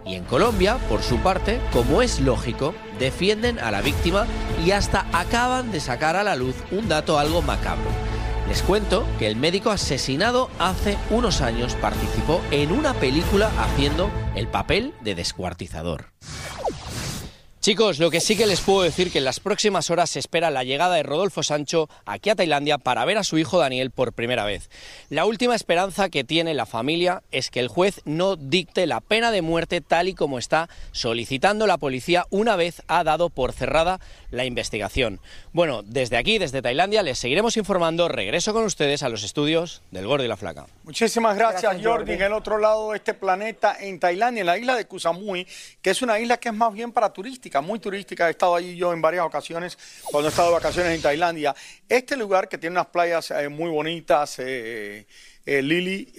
Y 0.05 0.15
en 0.15 0.25
Colombia, 0.25 0.77
por 0.89 1.03
su 1.03 1.19
parte, 1.19 1.61
como 1.71 2.01
es 2.01 2.19
lógico, 2.19 2.75
defienden 2.99 3.57
a 3.57 3.71
la 3.71 3.81
víctima 3.81 4.27
y 4.65 4.71
hasta 4.71 5.05
acaban 5.13 5.71
de 5.71 5.79
sacar 5.79 6.17
a 6.17 6.23
la 6.25 6.35
luz 6.35 6.57
un 6.71 6.89
dato 6.89 7.17
algo 7.17 7.41
macabro. 7.41 7.89
Les 8.49 8.61
cuento 8.61 9.07
que 9.17 9.27
el 9.27 9.37
médico 9.37 9.71
asesinado 9.71 10.49
hace 10.59 10.97
unos 11.11 11.39
años 11.39 11.75
participó 11.75 12.41
en 12.51 12.73
una 12.73 12.93
película 12.93 13.49
haciendo 13.57 14.11
el 14.35 14.49
papel 14.49 14.93
de 14.99 15.15
descuartizador. 15.15 16.07
Chicos, 17.61 17.99
lo 17.99 18.09
que 18.09 18.21
sí 18.21 18.35
que 18.35 18.47
les 18.47 18.59
puedo 18.59 18.81
decir 18.81 19.11
que 19.11 19.19
en 19.19 19.23
las 19.23 19.39
próximas 19.39 19.91
horas 19.91 20.09
se 20.09 20.17
espera 20.17 20.49
la 20.49 20.63
llegada 20.63 20.95
de 20.95 21.03
Rodolfo 21.03 21.43
Sancho 21.43 21.89
aquí 22.07 22.31
a 22.31 22.35
Tailandia 22.35 22.79
para 22.79 23.05
ver 23.05 23.19
a 23.19 23.23
su 23.23 23.37
hijo 23.37 23.59
Daniel 23.59 23.91
por 23.91 24.13
primera 24.13 24.45
vez. 24.45 24.71
La 25.09 25.25
última 25.25 25.53
esperanza 25.53 26.09
que 26.09 26.23
tiene 26.23 26.55
la 26.55 26.65
familia 26.65 27.21
es 27.31 27.51
que 27.51 27.59
el 27.59 27.67
juez 27.67 28.01
no 28.03 28.35
dicte 28.35 28.87
la 28.87 28.99
pena 28.99 29.29
de 29.29 29.43
muerte 29.43 29.79
tal 29.79 30.07
y 30.07 30.15
como 30.15 30.39
está 30.39 30.69
solicitando 30.91 31.67
la 31.67 31.77
policía 31.77 32.25
una 32.31 32.55
vez 32.55 32.81
ha 32.87 33.03
dado 33.03 33.29
por 33.29 33.53
cerrada 33.53 33.99
la 34.31 34.45
investigación. 34.45 35.19
Bueno, 35.53 35.83
desde 35.83 36.17
aquí, 36.17 36.39
desde 36.39 36.63
Tailandia, 36.63 37.03
les 37.03 37.19
seguiremos 37.19 37.57
informando. 37.57 38.07
Regreso 38.07 38.53
con 38.53 38.63
ustedes 38.63 39.03
a 39.03 39.09
los 39.09 39.21
estudios 39.23 39.83
del 39.91 40.07
Gordo 40.07 40.25
y 40.25 40.27
la 40.27 40.37
Flaca. 40.37 40.65
Muchísimas 40.83 41.37
gracias, 41.37 41.77
Jordi. 41.83 42.13
En 42.13 42.23
el 42.23 42.33
otro 42.33 42.57
lado 42.57 42.89
de 42.89 42.97
este 42.97 43.13
planeta, 43.13 43.77
en 43.79 43.99
Tailandia, 43.99 44.41
en 44.41 44.47
la 44.47 44.57
isla 44.57 44.75
de 44.75 44.85
Kusamui, 44.85 45.45
que 45.79 45.91
es 45.91 46.01
una 46.01 46.19
isla 46.19 46.37
que 46.37 46.49
es 46.49 46.55
más 46.55 46.73
bien 46.73 46.91
para 46.91 47.13
turística, 47.13 47.50
muy 47.59 47.79
turística. 47.79 48.29
He 48.29 48.31
estado 48.31 48.55
allí 48.55 48.77
yo 48.77 48.93
en 48.93 49.01
varias 49.01 49.25
ocasiones 49.25 49.77
cuando 50.03 50.29
he 50.29 50.31
estado 50.31 50.49
de 50.49 50.53
vacaciones 50.53 50.95
en 50.95 51.01
Tailandia. 51.01 51.53
Este 51.89 52.15
lugar 52.15 52.47
que 52.47 52.57
tiene 52.57 52.75
unas 52.75 52.87
playas 52.87 53.31
eh, 53.31 53.49
muy 53.49 53.69
bonitas, 53.69 54.39
eh, 54.39 55.05
eh, 55.45 55.61
Lili, 55.61 56.13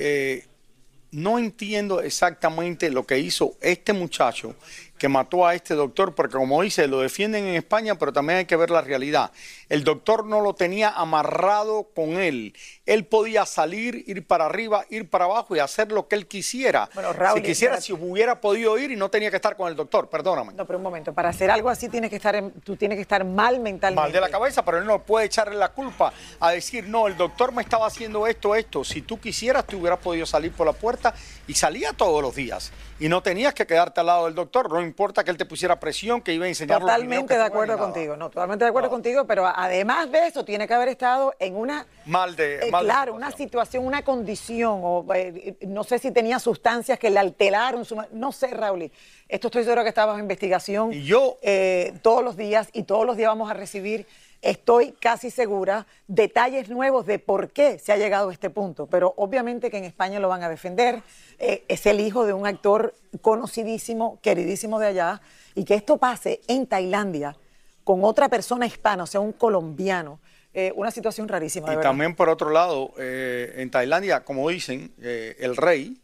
no 1.12 1.38
entiendo 1.38 2.00
exactamente 2.00 2.90
lo 2.90 3.06
que 3.06 3.18
hizo 3.18 3.56
este 3.60 3.92
muchacho 3.92 4.56
que 5.02 5.08
mató 5.08 5.44
a 5.44 5.56
este 5.56 5.74
doctor, 5.74 6.14
porque 6.14 6.36
como 6.36 6.62
dice, 6.62 6.86
lo 6.86 7.00
defienden 7.00 7.44
en 7.44 7.56
España, 7.56 7.96
pero 7.96 8.12
también 8.12 8.38
hay 8.38 8.44
que 8.44 8.54
ver 8.54 8.70
la 8.70 8.82
realidad. 8.82 9.32
El 9.68 9.82
doctor 9.82 10.24
no 10.24 10.40
lo 10.40 10.54
tenía 10.54 10.90
amarrado 10.90 11.88
con 11.92 12.10
él. 12.10 12.54
Él 12.86 13.04
podía 13.06 13.44
salir, 13.44 14.04
ir 14.06 14.24
para 14.24 14.46
arriba, 14.46 14.84
ir 14.90 15.10
para 15.10 15.24
abajo 15.24 15.56
y 15.56 15.58
hacer 15.58 15.90
lo 15.90 16.06
que 16.06 16.14
él 16.14 16.28
quisiera. 16.28 16.88
Bueno, 16.94 17.12
Raúl, 17.12 17.40
si 17.40 17.44
quisiera, 17.44 17.80
si 17.80 17.92
hubiera 17.92 18.40
podido 18.40 18.78
ir 18.78 18.92
y 18.92 18.96
no 18.96 19.10
tenía 19.10 19.28
que 19.28 19.36
estar 19.36 19.56
con 19.56 19.66
el 19.68 19.74
doctor, 19.74 20.08
perdóname. 20.08 20.52
No, 20.52 20.64
pero 20.68 20.78
un 20.78 20.84
momento, 20.84 21.12
para 21.12 21.30
hacer 21.30 21.50
algo 21.50 21.68
así 21.68 21.88
tienes 21.88 22.08
que 22.08 22.14
estar 22.16 22.36
en- 22.36 22.52
tú 22.60 22.76
tienes 22.76 22.94
que 22.94 23.02
estar 23.02 23.24
mal 23.24 23.58
mentalmente. 23.58 24.00
mal 24.00 24.12
de 24.12 24.20
la 24.20 24.28
cabeza, 24.28 24.64
pero 24.64 24.78
él 24.78 24.86
no 24.86 25.00
puede 25.02 25.26
echarle 25.26 25.56
la 25.56 25.70
culpa 25.70 26.12
a 26.38 26.52
decir, 26.52 26.86
no, 26.88 27.08
el 27.08 27.16
doctor 27.16 27.50
me 27.50 27.62
estaba 27.62 27.88
haciendo 27.88 28.28
esto, 28.28 28.54
esto. 28.54 28.84
Si 28.84 29.02
tú 29.02 29.18
quisieras, 29.18 29.66
tú 29.66 29.78
hubieras 29.78 29.98
podido 29.98 30.26
salir 30.26 30.52
por 30.52 30.64
la 30.64 30.72
puerta 30.74 31.12
y 31.48 31.54
salía 31.54 31.92
todos 31.92 32.22
los 32.22 32.36
días. 32.36 32.70
Y 33.00 33.08
no 33.08 33.20
tenías 33.20 33.52
que 33.52 33.66
quedarte 33.66 33.98
al 33.98 34.06
lado 34.06 34.26
del 34.26 34.36
doctor, 34.36 34.70
no 34.70 34.80
importa 34.92 35.24
que 35.24 35.30
él 35.30 35.38
te 35.38 35.46
pusiera 35.46 35.80
presión, 35.80 36.20
que 36.20 36.34
iba 36.34 36.44
a 36.44 36.48
enseñar 36.48 36.78
Totalmente 36.80 37.34
de 37.34 37.42
acuerdo 37.42 37.78
contigo, 37.78 38.14
no, 38.14 38.28
totalmente 38.28 38.64
de 38.64 38.68
acuerdo 38.68 38.90
contigo, 38.90 39.26
pero 39.26 39.46
además 39.46 40.12
de 40.12 40.26
eso 40.26 40.44
tiene 40.44 40.68
que 40.68 40.74
haber 40.74 40.88
estado 40.88 41.34
en 41.38 41.56
una 41.56 41.86
Mal 42.04 42.36
de, 42.36 42.66
Eh, 42.66 42.70
mal 42.70 42.84
de 42.84 42.90
claro, 42.90 43.14
una 43.14 43.30
situación, 43.30 43.86
una 43.86 44.02
condición, 44.02 44.80
o 44.82 45.06
eh, 45.14 45.56
no 45.66 45.82
sé 45.82 45.98
si 45.98 46.10
tenía 46.10 46.38
sustancias 46.38 46.98
que 46.98 47.08
le 47.08 47.18
alteraron, 47.18 47.84
su 47.86 47.96
no 48.12 48.32
sé, 48.32 48.48
Raúl. 48.48 48.90
Esto 49.28 49.46
estoy 49.48 49.64
seguro 49.64 49.82
que 49.82 49.88
está 49.88 50.04
bajo 50.04 50.18
investigación 50.18 50.92
Y 50.92 51.04
yo- 51.04 51.38
eh, 51.42 51.94
todos 52.02 52.22
los 52.22 52.36
días 52.36 52.68
y 52.74 52.82
todos 52.82 53.06
los 53.06 53.16
días 53.16 53.28
vamos 53.28 53.50
a 53.50 53.54
recibir, 53.54 54.06
estoy 54.42 54.92
casi 54.92 55.30
segura, 55.30 55.86
detalles 56.08 56.68
nuevos 56.68 57.06
de 57.06 57.18
por 57.18 57.50
qué 57.50 57.78
se 57.78 57.92
ha 57.92 57.96
llegado 57.96 58.28
a 58.28 58.32
este 58.32 58.50
punto. 58.50 58.86
Pero 58.88 59.14
obviamente 59.16 59.70
que 59.70 59.78
en 59.78 59.84
España 59.84 60.20
lo 60.20 60.28
van 60.28 60.42
a 60.42 60.48
defender. 60.50 61.02
eh, 61.38 61.64
es 61.68 61.86
el 61.86 62.00
hijo 62.00 62.26
de 62.26 62.32
un 62.34 62.46
actor 62.46 62.94
conocidísimo, 63.20 64.18
queridísimo 64.22 64.78
de 64.78 64.88
allá, 64.88 65.20
y 65.54 65.64
que 65.64 65.74
esto 65.74 65.96
pase 65.96 66.40
en 66.48 66.66
Tailandia 66.66 67.36
con 67.84 68.04
otra 68.04 68.28
persona 68.28 68.66
hispana, 68.66 69.04
o 69.04 69.06
sea, 69.06 69.20
un 69.20 69.32
colombiano. 69.32 70.20
eh, 70.54 70.70
una 70.76 70.90
situación 70.90 71.28
rarísima, 71.28 71.66
de 71.68 71.72
Y 71.72 71.76
verdad. 71.76 71.90
también 71.90 72.14
por 72.14 72.28
otro 72.28 72.50
lado, 72.50 72.92
eh, 72.98 73.54
en 73.56 73.70
Tailandia, 73.70 74.22
como 74.22 74.46
dicen, 74.50 74.92
el 75.00 75.56
rey 75.56 75.98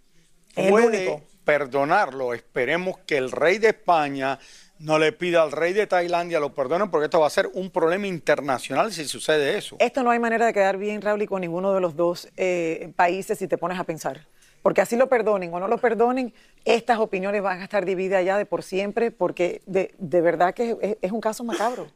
Es 0.56 0.64
el 0.64 0.70
puede 0.70 0.86
único. 1.10 1.22
perdonarlo. 1.44 2.32
Esperemos 2.32 2.96
que 3.06 3.18
el 3.18 3.30
rey 3.30 3.58
de 3.58 3.68
España 3.68 4.38
no 4.78 4.98
le 4.98 5.12
pida 5.12 5.42
al 5.42 5.52
rey 5.52 5.72
de 5.72 5.86
Tailandia 5.86 6.40
lo 6.40 6.54
perdonen 6.54 6.90
porque 6.90 7.06
esto 7.06 7.20
va 7.20 7.26
a 7.26 7.30
ser 7.30 7.50
un 7.54 7.70
problema 7.70 8.06
internacional 8.06 8.92
si 8.92 9.06
sucede 9.06 9.58
eso. 9.58 9.76
Esto 9.78 10.02
no 10.02 10.10
hay 10.10 10.18
manera 10.18 10.46
de 10.46 10.52
quedar 10.52 10.76
bien, 10.76 11.02
Raúl, 11.02 11.22
y 11.22 11.26
con 11.26 11.40
ninguno 11.40 11.72
de 11.72 11.80
los 11.80 11.96
dos 11.96 12.28
eh, 12.36 12.92
países 12.96 13.38
si 13.38 13.48
te 13.48 13.58
pones 13.58 13.78
a 13.78 13.84
pensar. 13.84 14.26
Porque 14.62 14.80
así 14.80 14.96
lo 14.96 15.08
perdonen 15.08 15.52
o 15.54 15.60
no 15.60 15.68
lo 15.68 15.78
perdonen, 15.78 16.34
estas 16.64 16.98
opiniones 16.98 17.42
van 17.42 17.60
a 17.60 17.64
estar 17.64 17.84
divididas 17.84 18.24
ya 18.24 18.36
de 18.36 18.44
por 18.44 18.62
siempre, 18.62 19.10
porque 19.10 19.62
de, 19.66 19.94
de 19.98 20.20
verdad 20.20 20.52
que 20.52 20.76
es, 20.80 20.96
es 21.00 21.12
un 21.12 21.20
caso 21.20 21.44
macabro. 21.44 21.86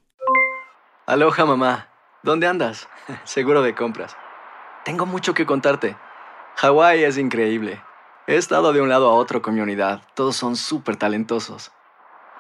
Aloha 1.07 1.45
mamá, 1.45 1.89
¿dónde 2.23 2.47
andas? 2.47 2.89
Seguro 3.25 3.63
de 3.63 3.75
compras. 3.75 4.17
Tengo 4.85 5.07
mucho 5.07 5.35
que 5.35 5.47
contarte. 5.47 5.97
Hawái 6.57 7.05
es 7.05 7.19
increíble. 7.19 7.81
He 8.27 8.37
estado 8.37 8.73
de 8.73 8.81
un 8.81 8.89
lado 8.89 9.11
a 9.11 9.15
otro 9.15 9.43
con 9.43 9.55
mi 9.55 9.61
unidad. 9.61 10.03
Todos 10.15 10.37
son 10.37 10.55
súper 10.55 10.97
talentosos. 10.97 11.73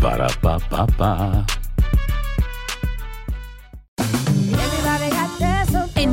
Para, 0.00 0.28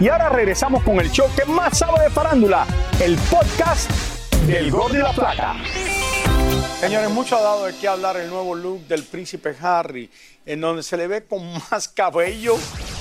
Y 0.00 0.08
ahora 0.08 0.28
regresamos 0.28 0.82
con 0.82 0.98
el 0.98 1.10
show 1.10 1.28
que 1.36 1.44
más 1.44 1.78
sabe 1.78 2.02
de 2.02 2.10
farándula, 2.10 2.66
el 3.00 3.16
podcast 3.30 3.90
del 4.46 4.70
Gordo 4.70 4.96
y 4.96 5.00
la 5.00 5.12
Plata. 5.12 5.54
Señores, 6.80 7.10
mucho 7.10 7.36
ha 7.36 7.40
dado 7.40 7.66
de 7.66 7.74
qué 7.76 7.86
hablar 7.86 8.16
el 8.16 8.28
nuevo 8.28 8.56
look 8.56 8.86
del 8.88 9.04
príncipe 9.04 9.54
Harry, 9.62 10.10
en 10.44 10.60
donde 10.60 10.82
se 10.82 10.96
le 10.96 11.06
ve 11.06 11.24
con 11.24 11.40
más 11.70 11.88
cabello 11.88 12.56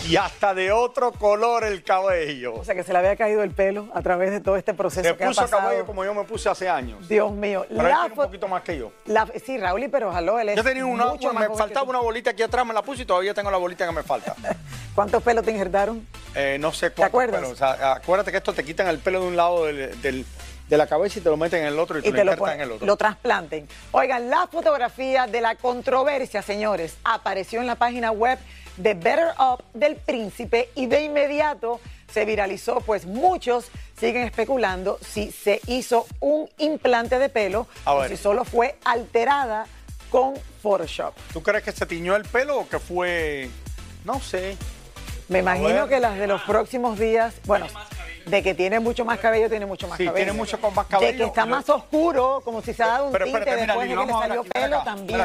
y 0.07 0.15
hasta 0.17 0.53
de 0.53 0.71
otro 0.71 1.11
color 1.11 1.63
el 1.63 1.83
cabello. 1.83 2.55
O 2.55 2.63
sea, 2.65 2.75
que 2.75 2.83
se 2.83 2.91
le 2.91 2.99
había 2.99 3.15
caído 3.15 3.43
el 3.43 3.51
pelo 3.51 3.87
a 3.93 4.01
través 4.01 4.31
de 4.31 4.39
todo 4.41 4.55
este 4.57 4.73
proceso 4.73 5.07
Se 5.09 5.15
que 5.15 5.23
ha 5.23 5.27
puso 5.27 5.41
pasado. 5.41 5.61
cabello 5.63 5.85
como 5.85 6.03
yo 6.03 6.13
me 6.13 6.23
puse 6.23 6.49
hace 6.49 6.67
años. 6.69 7.07
Dios 7.07 7.31
mío. 7.31 7.65
Pero 7.69 7.81
él 7.81 7.87
La 7.87 7.99
tiene 8.01 8.09
un 8.09 8.15
poquito 8.25 8.47
más 8.47 8.63
que 8.63 8.77
yo. 8.77 8.91
la- 9.05 9.27
sí, 9.45 9.57
Raúl, 9.57 9.87
pero 9.91 10.09
ojalá 10.09 10.41
él 10.41 10.49
es 10.49 10.55
Yo 10.57 10.63
tenía 10.63 10.85
una, 10.85 11.05
mucho 11.07 11.31
más 11.33 11.49
me 11.49 11.55
faltaba 11.55 11.89
una 11.89 11.99
bolita 11.99 12.31
aquí 12.31 12.43
atrás, 12.43 12.65
me 12.65 12.73
la 12.73 12.81
puse 12.81 13.03
y 13.03 13.05
todavía 13.05 13.33
tengo 13.33 13.49
la 13.51 13.57
bolita 13.57 13.85
que 13.85 13.91
me 13.93 14.03
falta. 14.03 14.35
¿Cuántos 14.95 15.23
pelos 15.23 15.43
te 15.43 15.51
injertaron? 15.51 16.05
Eh, 16.35 16.57
no 16.59 16.71
sé 16.71 16.91
cuánto, 16.91 17.05
acuerdas? 17.05 17.41
pero, 17.41 17.53
o 17.53 17.55
sea, 17.55 17.93
acuérdate 17.93 18.31
que 18.31 18.37
esto 18.37 18.53
te 18.53 18.63
quitan 18.63 18.87
el 18.87 18.99
pelo 18.99 19.21
de 19.21 19.27
un 19.27 19.35
lado 19.35 19.65
del, 19.65 19.99
del- 20.01 20.25
de 20.69 20.77
la 20.77 20.87
cabeza 20.87 21.19
y 21.19 21.21
te 21.21 21.29
lo 21.29 21.37
meten 21.37 21.61
en 21.61 21.67
el 21.67 21.79
otro 21.79 21.97
y, 21.97 22.01
y 22.01 22.03
te, 22.03 22.11
te 22.11 22.23
lo 22.23 22.35
ponen- 22.35 22.53
en 22.55 22.61
el 22.61 22.71
otro. 22.71 22.85
lo 22.87 22.97
trasplanten. 22.97 23.67
Oigan, 23.91 24.29
la 24.29 24.47
fotografía 24.47 25.27
de 25.27 25.41
la 25.41 25.55
controversia, 25.55 26.41
señores, 26.41 26.95
apareció 27.03 27.59
en 27.61 27.67
la 27.67 27.75
página 27.75 28.11
web 28.11 28.39
de 28.77 28.93
Better 28.95 29.27
Up 29.39 29.63
del 29.73 29.95
Príncipe 29.97 30.69
y 30.75 30.87
de 30.87 31.03
inmediato 31.03 31.79
se 32.11 32.25
viralizó, 32.25 32.79
pues 32.81 33.05
muchos 33.05 33.69
siguen 33.99 34.23
especulando 34.23 34.97
si 35.01 35.31
se 35.31 35.61
hizo 35.67 36.05
un 36.19 36.49
implante 36.59 37.17
de 37.19 37.29
pelo 37.29 37.67
A 37.85 37.93
o 37.95 37.99
ver. 38.01 38.09
si 38.09 38.17
solo 38.17 38.45
fue 38.45 38.75
alterada 38.85 39.65
con 40.09 40.33
Photoshop. 40.61 41.13
¿Tú 41.33 41.41
crees 41.43 41.63
que 41.63 41.71
se 41.71 41.85
tiñó 41.85 42.15
el 42.15 42.23
pelo 42.23 42.59
o 42.59 42.69
que 42.69 42.79
fue, 42.79 43.49
no 44.05 44.19
sé? 44.21 44.57
Me 45.27 45.39
imagino 45.39 45.69
ver. 45.87 45.89
que 45.89 45.99
las 45.99 46.17
de 46.19 46.27
los 46.27 46.41
próximos 46.43 46.99
días, 46.99 47.33
bueno, 47.45 47.65
de 48.25 48.41
que 48.43 48.53
tiene 48.53 48.79
mucho 48.79 49.03
más 49.05 49.19
cabello, 49.19 49.49
tiene 49.49 49.65
mucho 49.65 49.87
más 49.87 49.97
Sí, 49.97 50.05
cabello. 50.05 50.25
tiene 50.25 50.37
mucho 50.37 50.59
con 50.59 50.73
más 50.73 50.87
De 50.87 50.91
cabello. 50.91 51.17
que 51.17 51.23
está 51.25 51.45
más 51.45 51.69
oscuro, 51.69 52.41
como 52.43 52.61
si 52.61 52.73
se 52.73 52.83
ha 52.83 52.87
dado 52.87 53.05
un 53.07 53.11
Pero 53.11 53.25
tinte 53.25 53.39
mira, 53.39 53.55
después 53.55 53.89
de 53.89 53.95
que 53.95 54.05
le 54.05 54.11
salió 54.13 54.43
pelo 54.43 54.81
también. 54.83 55.19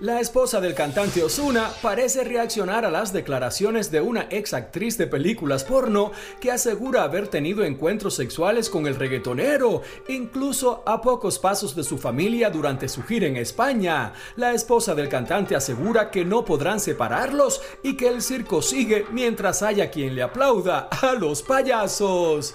La 0.00 0.18
esposa 0.18 0.62
del 0.62 0.74
cantante 0.74 1.22
Osuna 1.22 1.70
parece 1.82 2.24
reaccionar 2.24 2.86
a 2.86 2.90
las 2.90 3.12
declaraciones 3.12 3.90
de 3.90 4.00
una 4.00 4.28
ex 4.30 4.54
actriz 4.54 4.96
de 4.96 5.06
películas 5.06 5.62
porno 5.62 6.12
que 6.40 6.50
asegura 6.50 7.02
haber 7.02 7.28
tenido 7.28 7.64
encuentros 7.64 8.14
sexuales 8.14 8.70
con 8.70 8.86
el 8.86 8.96
reggaetonero, 8.96 9.82
incluso 10.08 10.82
a 10.86 11.02
pocos 11.02 11.38
pasos 11.38 11.76
de 11.76 11.84
su 11.84 11.98
familia 11.98 12.48
durante 12.48 12.88
su 12.88 13.02
gira 13.02 13.26
en 13.26 13.36
España. 13.36 14.14
La 14.36 14.54
esposa 14.54 14.94
del 14.94 15.10
cantante 15.10 15.54
asegura 15.54 16.10
que 16.10 16.24
no 16.24 16.46
podrán 16.46 16.80
separarlos 16.80 17.60
y 17.82 17.94
que 17.94 18.08
el 18.08 18.22
circo 18.22 18.62
sigue 18.62 19.04
mientras 19.12 19.62
haya 19.62 19.90
quien 19.90 20.14
le 20.14 20.22
aplauda 20.22 20.88
a 21.02 21.12
los 21.12 21.42
payasos. 21.42 22.54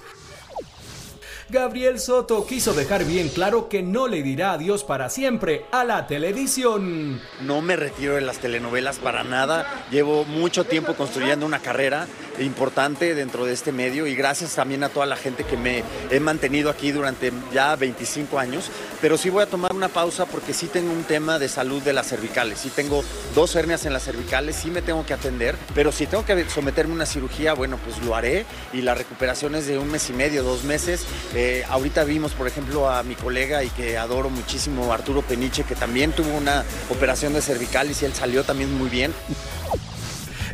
Gabriel 1.47 1.99
Soto 1.99 2.47
quiso 2.47 2.73
dejar 2.73 3.05
bien 3.05 3.29
claro 3.29 3.69
que 3.69 3.83
no 3.83 4.07
le 4.07 4.23
dirá 4.23 4.53
adiós 4.53 4.83
para 4.83 5.09
siempre 5.09 5.63
a 5.71 5.83
la 5.83 6.07
televisión. 6.07 7.21
No 7.41 7.61
me 7.61 7.75
retiro 7.75 8.15
de 8.15 8.21
las 8.21 8.39
telenovelas 8.39 8.97
para 8.97 9.23
nada. 9.23 9.85
Llevo 9.91 10.25
mucho 10.25 10.63
tiempo 10.63 10.95
construyendo 10.95 11.45
una 11.45 11.59
carrera 11.59 12.07
importante 12.39 13.13
dentro 13.13 13.45
de 13.45 13.53
este 13.53 13.71
medio 13.71 14.07
y 14.07 14.15
gracias 14.15 14.55
también 14.55 14.83
a 14.83 14.89
toda 14.89 15.05
la 15.05 15.15
gente 15.15 15.43
que 15.43 15.55
me 15.55 15.83
he 16.09 16.19
mantenido 16.19 16.69
aquí 16.69 16.91
durante 16.91 17.31
ya 17.53 17.75
25 17.75 18.39
años. 18.39 18.71
Pero 18.99 19.15
sí 19.15 19.29
voy 19.29 19.43
a 19.43 19.45
tomar 19.45 19.71
una 19.71 19.89
pausa 19.89 20.25
porque 20.25 20.51
sí 20.51 20.65
tengo 20.65 20.91
un 20.91 21.03
tema 21.03 21.37
de 21.37 21.47
salud 21.47 21.81
de 21.83 21.93
las 21.93 22.07
cervicales. 22.07 22.59
Sí 22.59 22.71
tengo 22.75 23.03
dos 23.35 23.55
hernias 23.55 23.85
en 23.85 23.93
las 23.93 24.03
cervicales, 24.03 24.55
sí 24.55 24.71
me 24.71 24.81
tengo 24.81 25.05
que 25.05 25.13
atender. 25.13 25.55
Pero 25.75 25.91
si 25.91 26.07
tengo 26.07 26.25
que 26.25 26.49
someterme 26.49 26.93
a 26.93 26.95
una 26.95 27.05
cirugía, 27.05 27.53
bueno, 27.53 27.77
pues 27.85 28.03
lo 28.03 28.15
haré 28.15 28.47
y 28.73 28.81
la 28.81 28.95
recuperación 28.95 29.53
es 29.53 29.67
de 29.67 29.77
un 29.77 29.91
mes 29.91 30.09
y 30.09 30.13
medio, 30.13 30.41
dos 30.41 30.63
meses. 30.63 31.05
Eh, 31.35 31.65
ahorita 31.67 32.05
vimos, 32.05 32.31
por 32.33 32.47
ejemplo, 32.47 32.89
a 32.89 33.03
mi 33.03 33.15
colega 33.15 33.61
y 33.61 33.69
que 33.69 33.97
adoro 33.97 34.29
muchísimo, 34.29 34.93
Arturo 34.93 35.21
Peniche, 35.21 35.65
que 35.65 35.75
también 35.75 36.13
tuvo 36.13 36.33
una 36.33 36.63
operación 36.89 37.33
de 37.33 37.41
cervicales 37.41 38.01
y 38.01 38.05
él 38.05 38.13
salió 38.13 38.45
también 38.45 38.73
muy 38.77 38.89
bien. 38.89 39.13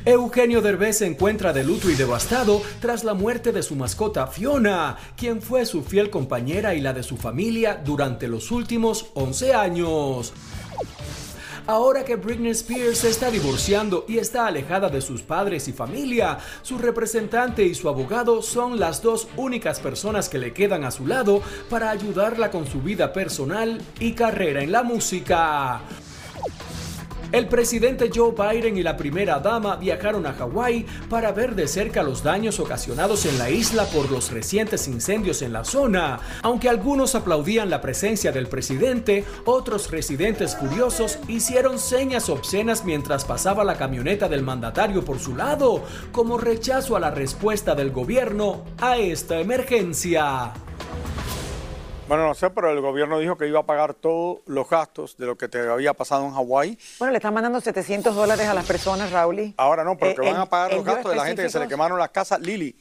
Eugenio 0.03 0.61
Derbez 0.61 0.97
se 0.97 1.05
encuentra 1.05 1.53
de 1.53 1.63
luto 1.63 1.87
y 1.91 1.93
devastado 1.93 2.63
tras 2.79 3.03
la 3.03 3.13
muerte 3.13 3.51
de 3.51 3.61
su 3.61 3.75
mascota 3.75 4.25
Fiona, 4.25 4.97
quien 5.15 5.43
fue 5.43 5.67
su 5.67 5.83
fiel 5.83 6.09
compañera 6.09 6.73
y 6.73 6.81
la 6.81 6.93
de 6.93 7.03
su 7.03 7.17
familia 7.17 7.79
durante 7.85 8.27
los 8.27 8.49
últimos 8.49 9.05
11 9.13 9.53
años. 9.53 10.33
Ahora 11.71 12.03
que 12.03 12.17
Britney 12.17 12.51
Spears 12.51 13.05
está 13.05 13.31
divorciando 13.31 14.03
y 14.05 14.17
está 14.17 14.45
alejada 14.45 14.89
de 14.89 14.99
sus 14.99 15.21
padres 15.21 15.69
y 15.69 15.71
familia, 15.71 16.37
su 16.63 16.77
representante 16.77 17.63
y 17.63 17.73
su 17.75 17.87
abogado 17.87 18.41
son 18.41 18.77
las 18.77 19.01
dos 19.01 19.29
únicas 19.37 19.79
personas 19.79 20.27
que 20.27 20.37
le 20.37 20.51
quedan 20.51 20.83
a 20.83 20.91
su 20.91 21.07
lado 21.07 21.41
para 21.69 21.89
ayudarla 21.89 22.51
con 22.51 22.67
su 22.67 22.81
vida 22.81 23.13
personal 23.13 23.81
y 24.01 24.11
carrera 24.11 24.61
en 24.61 24.73
la 24.73 24.83
música. 24.83 25.79
El 27.31 27.47
presidente 27.47 28.09
Joe 28.13 28.33
Biden 28.33 28.77
y 28.77 28.83
la 28.83 28.97
primera 28.97 29.39
dama 29.39 29.77
viajaron 29.77 30.25
a 30.25 30.33
Hawái 30.33 30.85
para 31.09 31.31
ver 31.31 31.55
de 31.55 31.65
cerca 31.65 32.03
los 32.03 32.23
daños 32.23 32.59
ocasionados 32.59 33.25
en 33.25 33.37
la 33.37 33.49
isla 33.49 33.85
por 33.85 34.11
los 34.11 34.31
recientes 34.31 34.85
incendios 34.89 35.41
en 35.41 35.53
la 35.53 35.63
zona. 35.63 36.19
Aunque 36.41 36.67
algunos 36.67 37.15
aplaudían 37.15 37.69
la 37.69 37.79
presencia 37.79 38.33
del 38.33 38.47
presidente, 38.47 39.23
otros 39.45 39.89
residentes 39.91 40.57
furiosos 40.57 41.19
hicieron 41.29 41.79
señas 41.79 42.27
obscenas 42.27 42.83
mientras 42.83 43.23
pasaba 43.23 43.63
la 43.63 43.77
camioneta 43.77 44.27
del 44.27 44.43
mandatario 44.43 45.05
por 45.05 45.17
su 45.17 45.33
lado, 45.33 45.83
como 46.11 46.37
rechazo 46.37 46.97
a 46.97 46.99
la 46.99 47.11
respuesta 47.11 47.75
del 47.75 47.91
gobierno 47.91 48.65
a 48.77 48.97
esta 48.97 49.39
emergencia. 49.39 50.51
Bueno, 52.11 52.27
no 52.27 52.33
sé, 52.35 52.49
pero 52.49 52.69
el 52.69 52.81
gobierno 52.81 53.19
dijo 53.19 53.37
que 53.37 53.47
iba 53.47 53.61
a 53.61 53.65
pagar 53.65 53.93
todos 53.93 54.39
los 54.45 54.69
gastos 54.69 55.15
de 55.15 55.25
lo 55.27 55.37
que 55.37 55.47
te 55.47 55.59
había 55.59 55.93
pasado 55.93 56.25
en 56.25 56.33
Hawái. 56.33 56.77
Bueno, 56.99 57.13
le 57.13 57.19
están 57.19 57.33
mandando 57.33 57.61
700 57.61 58.13
dólares 58.13 58.47
a 58.49 58.53
las 58.53 58.65
personas, 58.65 59.11
Raúl. 59.13 59.53
Ahora 59.55 59.85
no, 59.85 59.97
pero 59.97 60.11
Eh, 60.11 60.15
que 60.15 60.21
van 60.23 60.35
el- 60.35 60.41
a 60.41 60.45
pagar 60.45 60.73
los 60.73 60.83
gastos 60.83 61.11
de 61.11 61.15
la 61.17 61.25
gente 61.25 61.43
que 61.43 61.49
se 61.49 61.57
le 61.59 61.69
quemaron 61.69 61.97
las 61.97 62.09
casas. 62.09 62.41
Lili, 62.41 62.75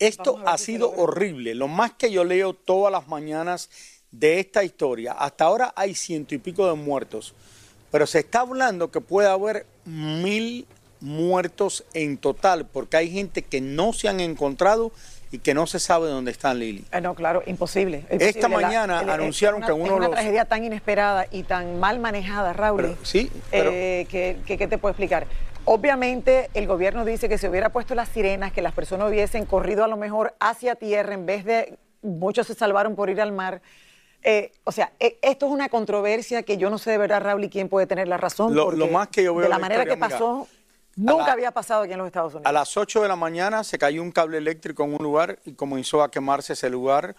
esto 0.00 0.36
ha 0.44 0.58
sido 0.58 0.90
horrible. 0.96 1.54
Lo 1.54 1.68
más 1.68 1.92
que 1.92 2.10
yo 2.10 2.24
leo 2.24 2.54
todas 2.54 2.90
las 2.90 3.06
mañanas 3.06 3.70
de 4.10 4.40
esta 4.40 4.64
historia, 4.64 5.12
hasta 5.12 5.44
ahora 5.44 5.72
hay 5.76 5.94
ciento 5.94 6.34
y 6.34 6.38
pico 6.38 6.66
de 6.66 6.74
muertos, 6.74 7.34
pero 7.92 8.04
se 8.08 8.18
está 8.18 8.40
hablando 8.40 8.90
que 8.90 9.00
puede 9.00 9.28
haber 9.28 9.64
mil 9.84 10.66
muertos 10.98 11.84
en 11.94 12.18
total, 12.18 12.66
porque 12.66 12.96
hay 12.96 13.12
gente 13.12 13.42
que 13.42 13.60
no 13.60 13.92
se 13.92 14.08
han 14.08 14.18
encontrado 14.18 14.90
y 15.32 15.38
que 15.38 15.54
no 15.54 15.66
se 15.66 15.80
sabe 15.80 16.08
dónde 16.08 16.30
están, 16.30 16.58
Lili. 16.58 16.84
Eh, 16.92 17.00
no, 17.00 17.14
claro, 17.14 17.42
imposible. 17.46 18.04
Esta 18.10 18.48
mañana 18.48 19.00
el- 19.00 19.08
anunciaron 19.10 19.62
que 19.62 19.72
uno 19.72 19.84
es 19.84 19.90
una 19.92 20.00
de 20.04 20.06
los- 20.10 20.10
tragedia 20.12 20.44
tan 20.44 20.62
inesperada 20.62 21.26
y 21.30 21.42
tan 21.42 21.80
mal 21.80 21.98
manejada, 21.98 22.52
Raúl. 22.52 22.96
sí, 23.02 23.30
pero- 23.50 23.70
eh, 23.72 24.06
que, 24.10 24.36
que- 24.46 24.58
¿qué 24.58 24.68
te 24.68 24.76
puedo 24.78 24.90
explicar? 24.92 25.26
Obviamente 25.64 26.50
el 26.54 26.66
gobierno 26.66 27.04
dice 27.04 27.28
que 27.30 27.38
se 27.38 27.48
hubiera 27.48 27.70
puesto 27.70 27.94
las 27.94 28.10
sirenas, 28.10 28.52
que 28.52 28.60
las 28.62 28.72
personas 28.74 29.08
hubiesen 29.08 29.46
corrido 29.46 29.84
a 29.84 29.88
lo 29.88 29.96
mejor 29.96 30.34
hacia 30.38 30.74
tierra 30.74 31.14
en 31.14 31.24
vez 31.24 31.44
de 31.46 31.78
muchos 32.02 32.46
se 32.48 32.54
salvaron 32.54 32.94
por 32.94 33.08
ir 33.08 33.20
al 33.20 33.32
mar. 33.32 33.62
Eh, 34.24 34.52
o 34.64 34.72
sea, 34.72 34.92
eh, 35.00 35.18
esto 35.22 35.46
es 35.46 35.52
una 35.52 35.68
controversia 35.68 36.42
que 36.42 36.56
yo 36.58 36.68
no 36.68 36.78
sé 36.78 36.90
de 36.90 36.98
verdad, 36.98 37.22
Raúl, 37.22 37.44
y 37.44 37.48
quién 37.48 37.68
puede 37.68 37.86
tener 37.86 38.06
la 38.06 38.18
razón. 38.18 38.54
Lo- 38.54 38.70
más 38.88 39.08
que 39.08 39.22
yo 39.24 39.34
veo 39.34 39.44
de 39.44 39.48
la 39.48 39.56
la 39.56 39.60
manera 39.60 39.82
historia, 39.82 39.94
que 39.94 40.00
pasó, 40.12 40.46
nunca 40.96 41.26
la- 41.26 41.32
había 41.32 41.50
pasado 41.52 41.82
aquí 41.82 41.92
en 41.92 41.98
los 41.98 42.06
Estados 42.06 42.34
Unidos. 42.34 42.48
A 42.48 42.52
las 42.52 42.76
8 42.76 43.02
de 43.02 43.08
la 43.08 43.16
mañana 43.16 43.64
se 43.64 43.78
cayó 43.78 44.02
un 44.02 44.12
cable 44.12 44.38
eléctrico 44.38 44.84
en 44.84 44.94
un 44.94 45.02
lugar 45.02 45.38
y 45.44 45.52
comenzó 45.54 46.02
a 46.02 46.10
quemarse 46.10 46.52
ese 46.54 46.68
lugar. 46.70 47.14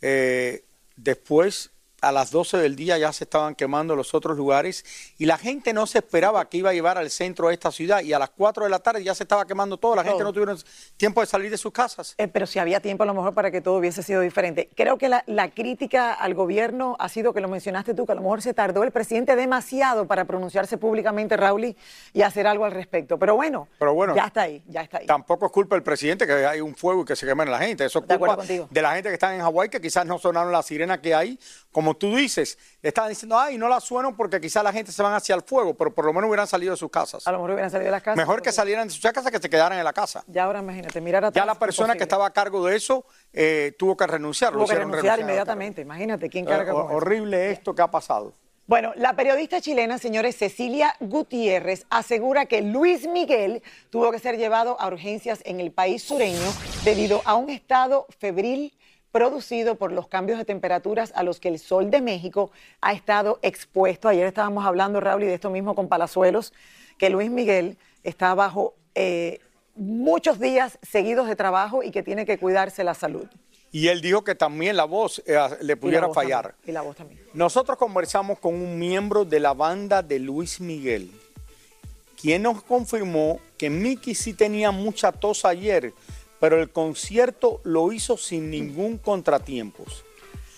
Eh, 0.00 0.64
después, 0.96 1.70
a 2.00 2.12
las 2.12 2.30
12 2.30 2.58
del 2.58 2.76
día 2.76 2.96
ya 2.98 3.12
se 3.12 3.24
estaban 3.24 3.54
quemando 3.54 3.96
los 3.96 4.14
otros 4.14 4.36
lugares 4.36 4.84
y 5.18 5.26
la 5.26 5.36
gente 5.38 5.72
no 5.72 5.86
se 5.86 5.98
esperaba 5.98 6.48
que 6.48 6.58
iba 6.58 6.70
a 6.70 6.72
llevar 6.72 6.96
al 6.98 7.10
centro 7.10 7.48
de 7.48 7.54
esta 7.54 7.72
ciudad 7.72 8.02
y 8.02 8.12
a 8.12 8.18
las 8.18 8.30
4 8.30 8.64
de 8.64 8.70
la 8.70 8.78
tarde 8.78 9.02
ya 9.02 9.14
se 9.14 9.24
estaba 9.24 9.46
quemando 9.46 9.76
todo. 9.78 9.96
La 9.96 10.04
gente 10.04 10.22
no 10.22 10.32
tuvieron 10.32 10.58
tiempo 10.96 11.20
de 11.20 11.26
salir 11.26 11.50
de 11.50 11.58
sus 11.58 11.72
casas. 11.72 12.14
Eh, 12.18 12.28
pero 12.28 12.46
si 12.46 12.58
había 12.58 12.80
tiempo 12.80 13.02
a 13.02 13.06
lo 13.06 13.14
mejor 13.14 13.34
para 13.34 13.50
que 13.50 13.60
todo 13.60 13.78
hubiese 13.78 14.02
sido 14.02 14.20
diferente. 14.20 14.68
Creo 14.76 14.96
que 14.98 15.08
la, 15.08 15.24
la 15.26 15.50
crítica 15.50 16.12
al 16.14 16.34
gobierno 16.34 16.96
ha 17.00 17.08
sido 17.08 17.32
que 17.34 17.40
lo 17.40 17.48
mencionaste 17.48 17.94
tú, 17.94 18.06
que 18.06 18.12
a 18.12 18.14
lo 18.14 18.22
mejor 18.22 18.42
se 18.42 18.54
tardó 18.54 18.84
el 18.84 18.90
presidente 18.92 19.34
demasiado 19.36 20.06
para 20.06 20.24
pronunciarse 20.24 20.78
públicamente, 20.78 21.36
Raúl, 21.36 21.64
y- 22.12 22.22
hacer 22.22 22.46
algo 22.46 22.64
al 22.66 22.72
respecto. 22.72 23.18
Pero 23.18 23.36
bueno, 23.36 23.68
Pero 23.78 23.94
bueno, 23.94 24.14
ya 24.14 24.24
está 24.26 24.42
ahí, 24.42 24.62
ya 24.68 24.82
está 24.82 24.98
ahí. 24.98 25.06
Tampoco 25.06 25.46
es 25.46 25.52
culpa 25.52 25.76
del 25.76 25.82
presidente 25.82 26.26
que 26.26 26.44
hay 26.46 26.60
un 26.60 26.74
fuego 26.76 27.02
y 27.02 27.04
que 27.06 27.16
se 27.16 27.24
quemen 27.26 27.50
la 27.50 27.58
gente. 27.58 27.86
Eso 27.86 28.00
es 28.00 28.06
De 28.06 28.14
acuerdo 28.14 28.34
culpa 28.36 28.46
contigo. 28.46 28.68
de 28.70 28.82
la 28.82 28.94
gente 28.94 29.08
que 29.08 29.14
está 29.14 29.34
en 29.34 29.40
Hawái 29.40 29.70
que 29.70 29.80
quizás 29.80 30.04
no 30.04 30.18
sonaron 30.18 30.52
las 30.52 30.66
sirenas 30.66 30.98
que 30.98 31.14
hay. 31.14 31.38
Como 31.78 31.94
tú 31.96 32.16
dices, 32.16 32.58
estaban 32.82 33.08
diciendo, 33.08 33.38
ay, 33.38 33.56
no 33.56 33.68
las 33.68 33.84
suenan 33.84 34.16
porque 34.16 34.40
quizás 34.40 34.64
la 34.64 34.72
gente 34.72 34.90
se 34.90 35.00
van 35.00 35.12
hacia 35.14 35.36
el 35.36 35.42
fuego, 35.42 35.74
pero 35.74 35.94
por 35.94 36.04
lo 36.06 36.12
menos 36.12 36.26
hubieran 36.26 36.48
salido 36.48 36.72
de 36.72 36.76
sus 36.76 36.90
casas. 36.90 37.24
A 37.24 37.30
lo 37.30 37.38
mejor 37.38 37.52
hubieran 37.52 37.70
salido 37.70 37.84
de 37.84 37.90
las 37.92 38.02
casas. 38.02 38.16
Mejor 38.16 38.42
que 38.42 38.50
salieran 38.50 38.88
de 38.88 38.94
sus 38.94 39.00
casas 39.00 39.30
que 39.30 39.38
se 39.38 39.48
quedaran 39.48 39.78
en 39.78 39.84
la 39.84 39.92
casa. 39.92 40.24
Ya 40.26 40.42
ahora 40.42 40.58
imagínate, 40.58 41.00
mirar 41.00 41.24
atrás. 41.26 41.40
Ya 41.40 41.46
la 41.46 41.56
persona 41.56 41.94
que 41.94 42.02
estaba 42.02 42.26
a 42.26 42.30
cargo 42.32 42.66
de 42.66 42.74
eso 42.74 43.04
eh, 43.32 43.76
tuvo 43.78 43.96
que 43.96 44.08
renunciar. 44.08 44.52
lo 44.54 44.58
Tuvo 44.58 44.66
que 44.66 44.74
renunciar 44.74 45.02
renunciar. 45.02 45.20
inmediatamente. 45.20 45.82
Imagínate, 45.82 46.28
¿quién 46.28 46.46
Eh, 46.46 46.48
carga 46.48 46.72
con 46.72 46.86
eso? 46.86 46.94
horrible 46.96 47.52
esto 47.52 47.72
que 47.76 47.82
ha 47.82 47.88
pasado. 47.92 48.34
Bueno, 48.66 48.92
la 48.96 49.14
periodista 49.14 49.60
chilena, 49.60 49.98
señores, 49.98 50.36
Cecilia 50.36 50.96
Gutiérrez, 50.98 51.86
asegura 51.90 52.46
que 52.46 52.60
Luis 52.60 53.06
Miguel 53.06 53.62
tuvo 53.90 54.10
que 54.10 54.18
ser 54.18 54.36
llevado 54.36 54.78
a 54.80 54.88
urgencias 54.88 55.40
en 55.44 55.60
el 55.60 55.70
país 55.70 56.02
sureño 56.02 56.52
debido 56.84 57.22
a 57.24 57.36
un 57.36 57.50
estado 57.50 58.06
febril 58.18 58.74
producido 59.18 59.74
por 59.74 59.90
los 59.90 60.06
cambios 60.06 60.38
de 60.38 60.44
temperaturas 60.44 61.12
a 61.16 61.24
los 61.24 61.40
que 61.40 61.48
el 61.48 61.58
sol 61.58 61.90
de 61.90 62.00
México 62.00 62.52
ha 62.80 62.92
estado 62.92 63.40
expuesto. 63.42 64.08
Ayer 64.08 64.24
estábamos 64.24 64.64
hablando, 64.64 65.00
Raúl, 65.00 65.24
y 65.24 65.26
de 65.26 65.34
esto 65.34 65.50
mismo 65.50 65.74
con 65.74 65.88
Palazuelos, 65.88 66.52
que 66.98 67.10
Luis 67.10 67.28
Miguel 67.28 67.78
está 68.04 68.32
bajo 68.34 68.74
eh, 68.94 69.40
muchos 69.74 70.38
días 70.38 70.78
seguidos 70.82 71.26
de 71.26 71.34
trabajo 71.34 71.82
y 71.82 71.90
que 71.90 72.04
tiene 72.04 72.26
que 72.26 72.38
cuidarse 72.38 72.84
la 72.84 72.94
salud. 72.94 73.26
Y 73.72 73.88
él 73.88 74.02
dijo 74.02 74.22
que 74.22 74.36
también 74.36 74.76
la 74.76 74.84
voz 74.84 75.20
eh, 75.26 75.36
le 75.62 75.76
pudiera 75.76 76.06
voz 76.06 76.14
fallar. 76.14 76.52
también, 76.52 76.68
y 76.68 76.72
la 76.72 76.82
voz 76.82 76.94
también. 76.94 77.20
Nosotros 77.34 77.76
conversamos 77.76 78.38
con 78.38 78.54
un 78.54 78.78
miembro 78.78 79.24
de 79.24 79.40
la 79.40 79.52
banda 79.52 80.00
de 80.00 80.20
Luis 80.20 80.60
Miguel, 80.60 81.10
quien 82.22 82.42
nos 82.42 82.62
confirmó 82.62 83.40
que 83.56 83.68
Mickey 83.68 84.14
sí 84.14 84.32
tenía 84.32 84.70
mucha 84.70 85.10
tos 85.10 85.44
ayer, 85.44 85.92
pero 86.40 86.60
el 86.60 86.70
concierto 86.70 87.60
lo 87.64 87.92
hizo 87.92 88.16
sin 88.16 88.50
ningún 88.50 88.98
contratiempo. 88.98 89.84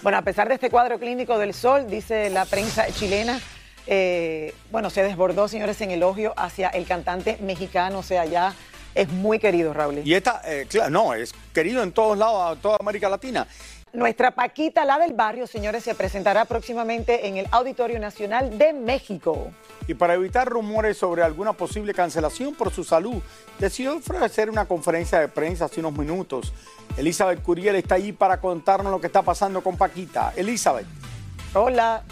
Bueno, 0.03 0.19
a 0.19 0.23
pesar 0.23 0.49
de 0.49 0.55
este 0.55 0.71
cuadro 0.71 0.99
clínico 0.99 1.39
del 1.39 1.53
sol, 1.53 1.87
dice 1.89 2.31
la 2.31 2.47
prensa 2.47 2.87
chilena, 2.93 3.41
eh, 3.87 4.55
bueno, 4.71 4.89
se 4.89 5.03
desbordó, 5.03 5.49
señores, 5.49 5.81
en 5.81 5.91
elogio 5.91 6.33
hacia 6.37 6.69
el 6.69 6.87
cantante 6.87 7.39
mexicano, 7.41 7.99
o 7.99 8.03
sea, 8.03 8.25
ya 8.25 8.55
es 8.95 9.09
muy 9.09 9.39
querido, 9.39 9.73
Raúl. 9.73 10.01
Y 10.05 10.15
esta, 10.15 10.43
eh, 10.47 10.67
claro, 10.69 10.91
no, 10.91 11.15
es 11.15 11.33
querido 11.53 11.83
en 11.83 11.93
todos 11.93 12.17
lados, 12.17 12.59
toda 12.61 12.77
América 12.81 13.09
Latina. 13.09 13.47
Nuestra 13.93 14.31
Paquita, 14.31 14.85
la 14.85 14.99
del 14.99 15.15
barrio, 15.15 15.49
señores, 15.49 15.83
se 15.83 15.97
presentará 15.97 16.45
próximamente 16.45 17.27
en 17.27 17.37
el 17.37 17.47
Auditorio 17.51 17.99
Nacional 17.99 18.57
de 18.57 18.73
México. 18.73 19.51
Y 19.89 19.95
para 19.95 20.15
evitar 20.15 20.49
rumores 20.49 20.97
sobre 20.97 21.25
alguna 21.25 21.55
posible 21.55 21.93
cancelación 21.93 22.55
por 22.55 22.73
su 22.73 22.85
salud, 22.85 23.21
decidió 23.59 23.97
ofrecer 23.97 24.49
una 24.49 24.67
conferencia 24.67 25.19
de 25.19 25.27
prensa 25.27 25.65
hace 25.65 25.81
unos 25.81 25.99
minutos. 25.99 26.53
Elizabeth 26.97 27.43
Curiel 27.43 27.75
está 27.75 27.97
ahí 27.97 28.13
para 28.13 28.41
contarnos 28.41 28.93
lo 28.93 29.01
que 29.01 29.09
está 29.09 29.23
pasando 29.23 29.61
con 29.61 29.77
Paquita. 29.77 30.33
Elizabeth. 30.37 30.87
Hola. 31.55 32.05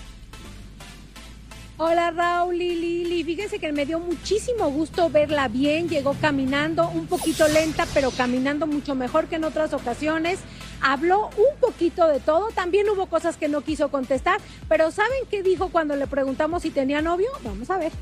Hola 1.81 2.11
Raúl 2.11 2.61
y 2.61 2.75
Lili, 2.75 3.23
fíjense 3.23 3.61
que 3.61 3.71
me 3.71 3.87
dio 3.87 4.01
muchísimo 4.01 4.69
gusto 4.69 5.11
verla 5.11 5.47
bien, 5.47 5.88
llegó 5.88 6.17
caminando 6.21 6.88
un 6.88 7.07
poquito 7.07 7.47
lenta, 7.47 7.87
pero 7.95 8.11
caminando 8.11 8.67
mucho 8.67 8.97
mejor 8.97 9.27
que 9.27 9.37
en 9.37 9.45
otras 9.45 9.73
ocasiones. 9.73 10.41
Habló 10.83 11.31
un 11.37 11.61
poquito 11.61 12.09
de 12.09 12.19
todo, 12.19 12.49
también 12.49 12.88
hubo 12.91 13.07
cosas 13.07 13.37
que 13.37 13.47
no 13.47 13.61
quiso 13.61 13.93
contestar, 13.93 14.41
pero 14.69 14.91
¿saben 14.91 15.21
qué 15.31 15.45
dijo 15.45 15.69
cuando 15.69 15.95
le 15.95 16.09
preguntamos 16.09 16.62
si 16.62 16.71
tenía 16.71 17.01
novio? 17.01 17.29
Vamos 17.45 17.71
a 17.71 17.79
ver. 17.79 17.93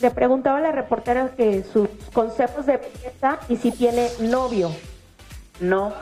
Le 0.00 0.10
preguntaba 0.12 0.56
a 0.56 0.62
la 0.62 0.72
reportera 0.72 1.34
que 1.36 1.62
sus 1.70 1.90
consejos 2.14 2.64
de 2.64 2.78
belleza 2.78 3.38
y 3.50 3.56
si 3.56 3.70
tiene 3.70 4.08
novio. 4.20 4.70
No. 5.60 5.92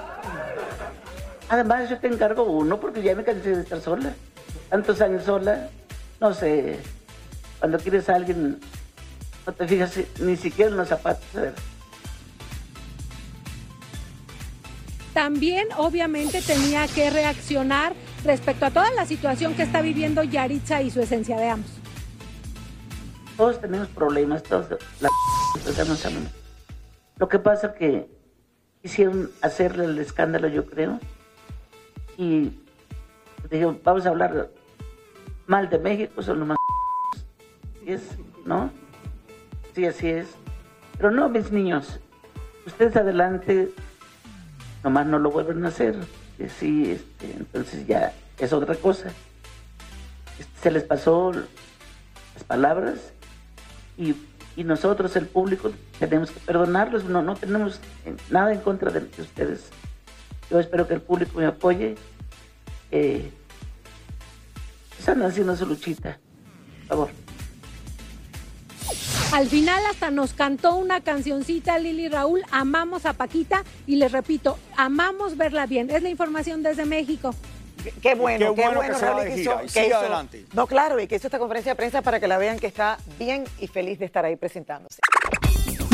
Además, 1.48 1.90
yo 1.90 1.98
te 1.98 2.06
encargo 2.06 2.44
uno 2.44 2.78
porque 2.78 3.02
ya 3.02 3.16
me 3.16 3.24
cansé 3.24 3.56
de 3.56 3.62
estar 3.62 3.80
sola 3.80 4.14
tantos 4.68 5.00
años 5.00 5.24
sola, 5.24 5.70
no 6.20 6.34
sé, 6.34 6.78
cuando 7.58 7.78
quieres 7.78 8.08
a 8.08 8.16
alguien, 8.16 8.60
no 9.46 9.52
te 9.52 9.66
fijas 9.66 9.98
ni 10.20 10.36
siquiera 10.36 10.70
en 10.70 10.76
los 10.76 10.88
zapatos. 10.88 11.24
También 15.14 15.68
obviamente 15.76 16.42
tenía 16.42 16.86
que 16.86 17.10
reaccionar 17.10 17.94
respecto 18.24 18.66
a 18.66 18.70
toda 18.70 18.90
la 18.92 19.06
situación 19.06 19.54
que 19.54 19.62
está 19.62 19.80
viviendo 19.80 20.22
Yaritza 20.22 20.82
y 20.82 20.90
su 20.90 21.00
esencia 21.00 21.36
de 21.38 21.48
ambos. 21.48 21.70
Todos 23.36 23.60
tenemos 23.60 23.88
problemas, 23.88 24.42
todos 24.42 24.68
la 25.00 25.08
Lo 27.16 27.28
que 27.28 27.38
pasa 27.38 27.74
que 27.74 28.08
quisieron 28.82 29.30
hacerle 29.42 29.84
el 29.84 29.98
escándalo, 29.98 30.48
yo 30.48 30.66
creo, 30.66 31.00
y 32.16 32.52
dijeron, 33.50 33.80
vamos 33.82 34.06
a 34.06 34.10
hablar 34.10 34.50
mal 35.48 35.68
de 35.68 35.78
México 35.78 36.22
son 36.22 36.38
los 36.38 36.48
más 36.48 36.58
es, 37.86 38.02
¿no? 38.44 38.70
Sí, 39.74 39.86
así 39.86 40.08
es. 40.08 40.28
Pero 40.96 41.10
no, 41.10 41.28
mis 41.28 41.50
niños, 41.50 41.98
ustedes 42.66 42.96
adelante, 42.96 43.70
nomás 44.84 45.06
no 45.06 45.18
lo 45.18 45.30
vuelven 45.30 45.64
a 45.64 45.68
hacer. 45.68 45.96
Sí, 46.58 46.92
este, 46.92 47.32
entonces 47.32 47.86
ya 47.86 48.12
es 48.38 48.52
otra 48.52 48.74
cosa. 48.76 49.08
Este, 50.38 50.60
se 50.62 50.70
les 50.70 50.84
pasó 50.84 51.32
las 51.32 52.44
palabras 52.46 53.12
y, 53.96 54.14
y, 54.54 54.64
nosotros, 54.64 55.16
el 55.16 55.26
público, 55.26 55.72
tenemos 55.98 56.30
que 56.30 56.40
perdonarlos. 56.40 57.04
No, 57.04 57.22
no 57.22 57.34
tenemos 57.34 57.80
nada 58.30 58.52
en 58.52 58.60
contra 58.60 58.90
de 58.90 59.00
ustedes. 59.20 59.70
Yo 60.50 60.60
espero 60.60 60.86
que 60.86 60.94
el 60.94 61.00
público 61.00 61.38
me 61.38 61.46
apoye. 61.46 61.96
Eh, 62.90 63.30
están 65.12 65.22
haciendo 65.22 65.56
su 65.56 65.66
luchita. 65.66 66.18
Por 66.80 66.88
favor. 66.88 67.10
Al 69.32 69.46
final 69.46 69.82
hasta 69.90 70.10
nos 70.10 70.32
cantó 70.32 70.76
una 70.76 71.02
cancioncita 71.02 71.78
Lili 71.78 72.08
Raúl, 72.08 72.42
amamos 72.50 73.04
a 73.04 73.12
Paquita 73.12 73.62
y 73.86 73.96
les 73.96 74.12
repito, 74.12 74.58
amamos 74.76 75.36
verla 75.36 75.66
bien. 75.66 75.90
Es 75.90 76.02
la 76.02 76.08
información 76.08 76.62
desde 76.62 76.84
México. 76.86 77.34
Qué 78.02 78.14
bueno, 78.14 78.54
qué, 78.54 78.62
bueno, 78.62 78.80
que, 78.80 79.44
se 79.68 79.94
adelante. 79.94 80.46
No, 80.52 80.66
claro, 80.66 80.98
y 81.00 81.06
que 81.06 81.16
hizo 81.16 81.28
esta 81.28 81.38
conferencia 81.38 81.72
de 81.72 81.76
prensa 81.76 82.02
para 82.02 82.18
que 82.18 82.26
la 82.26 82.36
vean 82.36 82.58
que 82.58 82.66
está 82.66 82.98
bien 83.18 83.44
y 83.60 83.66
feliz 83.66 83.98
de 83.98 84.06
estar 84.06 84.24
ahí 84.24 84.36
presentándose. 84.36 84.98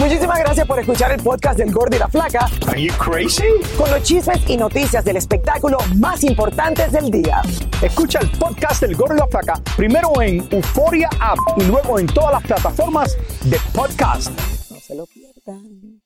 Muchísimas 0.05 0.38
gracias 0.38 0.67
por 0.67 0.79
escuchar 0.79 1.12
el 1.12 1.23
podcast 1.23 1.59
del 1.59 1.73
Gordo 1.73 1.97
y 1.97 1.99
la 1.99 2.09
Flaca. 2.09 2.47
Are 2.69 2.79
you 2.79 2.93
crazy? 2.99 3.43
Con 3.79 3.90
los 3.90 4.03
chismes 4.03 4.38
y 4.47 4.59
noticias 4.59 5.03
del 5.03 5.17
espectáculo 5.17 5.79
más 5.97 6.23
importantes 6.25 6.93
del 6.93 7.11
día. 7.11 7.40
Escucha 7.81 8.19
el 8.19 8.29
podcast 8.33 8.83
del 8.83 8.97
Gordo 8.97 9.14
y 9.14 9.19
la 9.21 9.27
Flaca 9.29 9.55
primero 9.79 10.11
en 10.21 10.47
Euforia 10.51 11.09
App 11.19 11.38
y 11.57 11.64
luego 11.64 11.99
en 11.99 12.07
todas 12.07 12.33
las 12.33 12.43
plataformas 12.43 13.17
de 13.45 13.59
podcast. 13.73 14.29
No 14.71 14.79
se 14.79 14.95
lo 14.95 15.07
pierdan. 15.07 16.03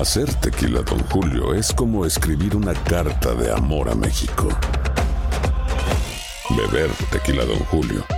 Hacer 0.00 0.32
tequila, 0.36 0.80
Don 0.80 1.00
Julio, 1.10 1.52
es 1.52 1.74
como 1.74 2.06
escribir 2.06 2.56
una 2.56 2.72
carta 2.72 3.34
de 3.34 3.52
amor 3.52 3.90
a 3.90 3.94
México. 3.94 4.48
Beber 6.56 6.90
tequila, 7.12 7.44
Don 7.44 7.58
Julio 7.66 8.17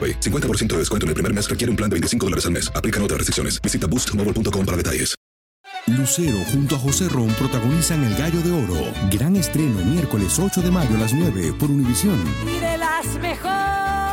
50% 0.00 0.66
de 0.72 0.78
descuento 0.78 1.06
en 1.06 1.10
el 1.10 1.14
primer 1.14 1.32
mes 1.32 1.48
requiere 1.48 1.70
un 1.70 1.76
plan 1.76 1.88
de 1.88 1.94
25 1.94 2.26
dólares 2.26 2.46
al 2.46 2.52
mes. 2.52 2.72
Aplican 2.74 3.02
otras 3.02 3.18
restricciones. 3.18 3.60
Visita 3.62 3.86
boostmobile.com 3.86 4.66
para 4.66 4.76
detalles. 4.76 5.14
Lucero 5.86 6.38
junto 6.50 6.76
a 6.76 6.78
José 6.78 7.10
Ron 7.10 7.28
protagonizan 7.34 8.02
El 8.04 8.14
Gallo 8.16 8.40
de 8.40 8.52
Oro. 8.52 8.92
Gran 9.10 9.36
estreno 9.36 9.84
miércoles 9.84 10.38
8 10.38 10.62
de 10.62 10.70
mayo 10.70 10.96
a 10.96 11.00
las 11.00 11.12
9 11.12 11.52
por 11.58 11.70
Univisión. 11.70 12.18
Y 12.46 12.58
de 12.58 12.78
las 12.78 13.06
mejores. 13.20 14.03